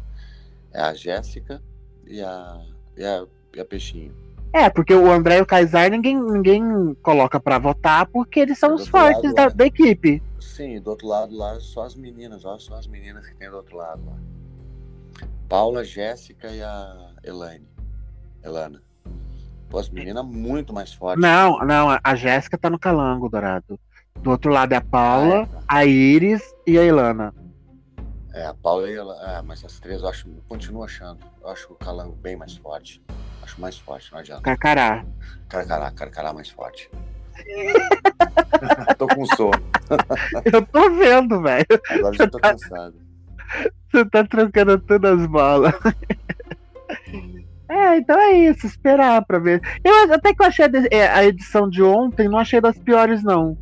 [0.72, 1.62] É a Jéssica
[2.06, 2.58] e a
[2.96, 4.14] e a, e a Peixinho.
[4.54, 8.76] É, porque o André e o Kaysar ninguém, ninguém coloca para votar porque eles são
[8.76, 10.22] os fortes lado, da, da, equipe.
[10.38, 13.56] Sim, do outro lado lá só as meninas, olha só as meninas que tem do
[13.56, 14.16] outro lado lá.
[15.48, 17.66] Paula, Jéssica e a Elaine.
[18.44, 18.80] Elana.
[19.68, 21.20] Pô, as meninas muito mais fortes.
[21.20, 23.80] Não, não, a Jéssica tá no calango, Dourado.
[24.20, 25.62] Do outro lado é a Paula, ah, é, tá.
[25.66, 27.34] a Iris e a Ilana.
[28.32, 29.16] É, a Paula e ela.
[29.32, 31.18] É, mas as três eu acho, continuo achando.
[31.42, 33.02] Eu acho o Calango bem mais forte.
[33.44, 34.40] Acho mais forte, não adianta.
[34.40, 35.04] Carcará.
[35.50, 36.90] Carcará, Carcará mais forte.
[38.96, 39.62] tô com sono.
[40.50, 41.66] eu tô vendo, velho.
[41.90, 42.52] Agora já tô tá...
[42.52, 42.94] cansado.
[43.92, 45.74] Você tá trocando todas as bolas.
[47.68, 49.60] É, então é isso, esperar pra ver.
[49.84, 53.58] Eu até que eu achei a edição de ontem, não achei das piores, não.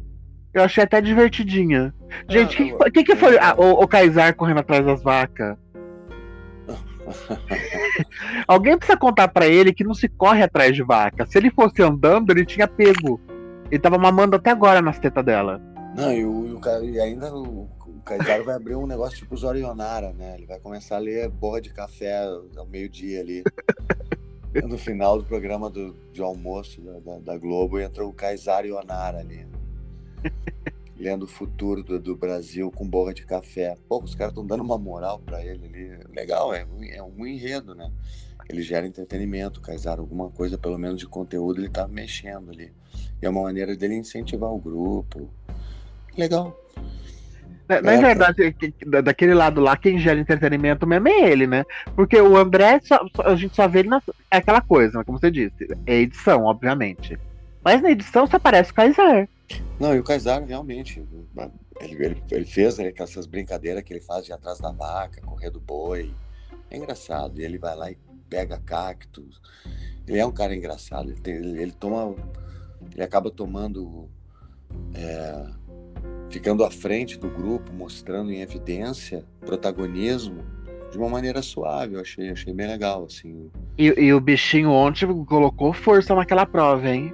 [0.54, 1.92] Eu achei até divertidinha.
[2.28, 5.56] Gente, o ah, que, que, que, foi ah, o, o Kaysar correndo atrás das vacas?
[8.46, 11.26] Alguém precisa contar para ele que não se corre atrás de vaca.
[11.26, 13.20] Se ele fosse andando, ele tinha pego.
[13.70, 15.60] Ele tava mamando até agora nas tetas dela.
[15.96, 20.34] Não, e, o, e ainda o, o Kaysar vai abrir um negócio tipo Zorionara, né?
[20.36, 22.24] Ele vai começar a ler borra de café
[22.56, 23.42] ao meio-dia ali.
[24.68, 29.18] no final do programa do, de almoço da, da, da Globo entra o Kaysar Ionara
[29.18, 29.46] ali
[31.02, 33.76] lendo o futuro do, do, Brasil com borra de café.
[33.88, 35.98] Pô, os caras estão dando uma moral para ele ali.
[36.14, 37.90] Legal, é, é um enredo, né?
[38.48, 42.72] Ele gera entretenimento, Kaysar, alguma coisa, pelo menos de conteúdo, ele tá mexendo ali.
[43.20, 45.28] E é uma maneira dele incentivar o grupo.
[46.16, 46.56] Legal.
[47.68, 48.54] Na, na é, verdade,
[49.02, 51.64] daquele lado lá, quem gera entretenimento mesmo é ele, né?
[51.96, 55.04] Porque o André, só, a gente só vê ele na, é aquela coisa, né?
[55.04, 55.68] como você disse.
[55.86, 57.18] É edição, obviamente.
[57.64, 59.28] Mas na edição só aparece o Kaysar.
[59.78, 61.04] Não, e o Kaysar realmente,
[61.80, 65.50] ele, ele, ele fez né, essas brincadeiras que ele faz de atrás da vaca, correr
[65.50, 66.14] do boi.
[66.70, 67.40] É engraçado.
[67.40, 67.98] E ele vai lá e
[68.30, 69.42] pega cactos
[70.06, 71.10] Ele é um cara engraçado.
[71.10, 72.14] Ele, tem, ele, ele toma.
[72.92, 74.08] Ele acaba tomando.
[74.94, 75.46] É,
[76.30, 80.42] ficando à frente do grupo, mostrando em evidência protagonismo
[80.90, 81.94] de uma maneira suave.
[81.94, 83.50] Eu achei, achei bem legal, assim.
[83.76, 87.12] E, e o bichinho ontem colocou força naquela prova, hein?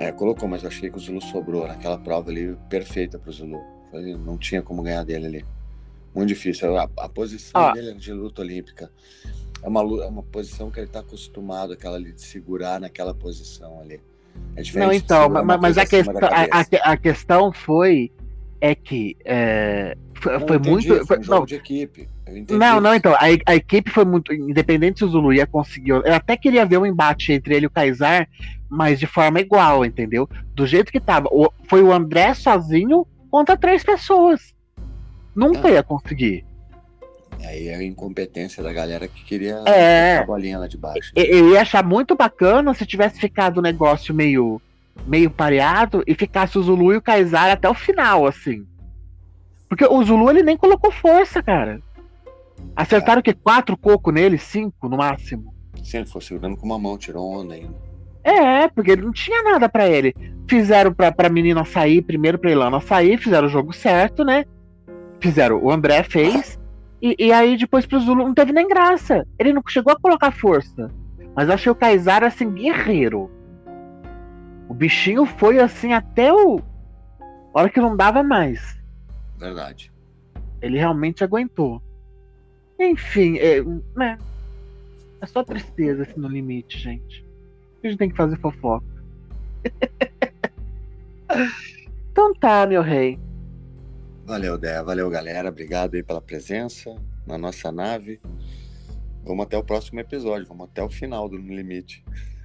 [0.00, 3.60] É, colocou, mas eu achei que o Zulu sobrou naquela prova ali, perfeita pro Zulu.
[4.24, 5.44] Não tinha como ganhar dele ali.
[6.14, 6.74] Muito difícil.
[6.78, 7.72] A, a posição ah.
[7.72, 8.90] dele de luta olímpica
[9.62, 13.78] é uma, é uma posição que ele está acostumado, aquela ali de segurar naquela posição
[13.78, 14.00] ali.
[14.56, 14.78] É.
[14.78, 18.10] Não, então, mas, mas a, questão, a, a, questão foi
[18.58, 21.06] é que é, foi, não, foi entendi, muito.
[21.06, 22.08] Foi um não, de equipe.
[22.50, 23.14] Não, não, então.
[23.14, 24.32] A, a, equipe foi muito.
[24.32, 25.90] Independente se o Zulu ia conseguir.
[25.90, 28.28] Eu até queria ver um embate entre ele e o Kaysar,
[28.68, 30.28] mas de forma igual, entendeu?
[30.54, 31.28] Do jeito que tava.
[31.32, 34.54] O, foi o André sozinho contra três pessoas.
[35.34, 35.70] Nunca ah.
[35.72, 36.44] ia conseguir.
[37.44, 41.12] Aí é a incompetência da galera que queria é, a bolinha lá de baixo.
[41.16, 41.22] Né?
[41.26, 44.60] Eu ia achar muito bacana se tivesse ficado o negócio meio,
[45.06, 48.66] meio pareado e ficasse o Zulu e o Kaysar até o final, assim.
[49.70, 51.80] Porque o Zulu ele nem colocou força, cara.
[52.74, 53.22] Acertaram é.
[53.22, 55.54] que quatro cocos nele, cinco no máximo.
[55.84, 57.74] Sim, ele foi segurando com uma mão, tirou onda ainda.
[58.24, 60.12] É, porque ele não tinha nada para ele.
[60.48, 64.44] Fizeram pra, pra menina sair, primeiro pra Ilana sair, fizeram o jogo certo, né?
[65.20, 66.58] Fizeram, o André fez,
[67.00, 69.24] e, e, aí depois pro Zulu não teve nem graça.
[69.38, 70.90] Ele não chegou a colocar força.
[71.36, 73.30] Mas eu achei o Kaysar assim, guerreiro.
[74.68, 76.60] O bichinho foi assim até o.
[77.54, 78.79] A hora que não dava mais.
[79.40, 79.90] Verdade.
[80.60, 81.82] Ele realmente aguentou.
[82.78, 83.62] Enfim, é,
[83.96, 84.18] né?
[85.20, 87.26] é só tristeza assim no limite, gente.
[87.82, 88.84] A gente tem que fazer fofoca.
[92.12, 93.18] então tá, meu rei.
[94.26, 94.82] Valeu, Dé.
[94.82, 95.48] Valeu, galera.
[95.48, 96.94] Obrigado aí pela presença
[97.26, 98.20] na nossa nave.
[99.24, 100.46] Vamos até o próximo episódio.
[100.46, 102.04] Vamos até o final do Limite.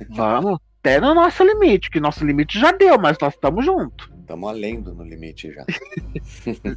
[0.09, 0.59] Vamos.
[0.79, 4.14] Até no nosso limite, que nosso limite já deu, mas nós estamos juntos.
[4.25, 5.63] Estamos além do No Limite já.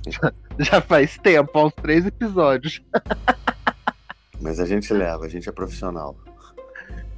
[0.06, 0.32] já.
[0.60, 0.80] já.
[0.82, 2.82] faz tempo, aos três episódios.
[4.38, 6.14] mas a gente leva, a gente é profissional.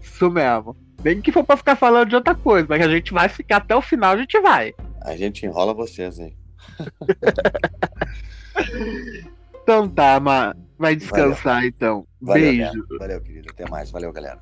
[0.01, 0.77] Isso mesmo.
[1.03, 3.75] Bem que for pra ficar falando de outra coisa, mas a gente vai ficar até
[3.75, 4.73] o final, a gente vai.
[5.03, 6.37] A gente enrola vocês, hein?
[9.65, 11.69] então tá, mas vai descansar valeu.
[11.69, 12.07] então.
[12.21, 12.87] Valeu, Beijo.
[13.01, 13.49] Valeu, querido.
[13.51, 13.91] Até mais.
[13.91, 14.39] Valeu, galera.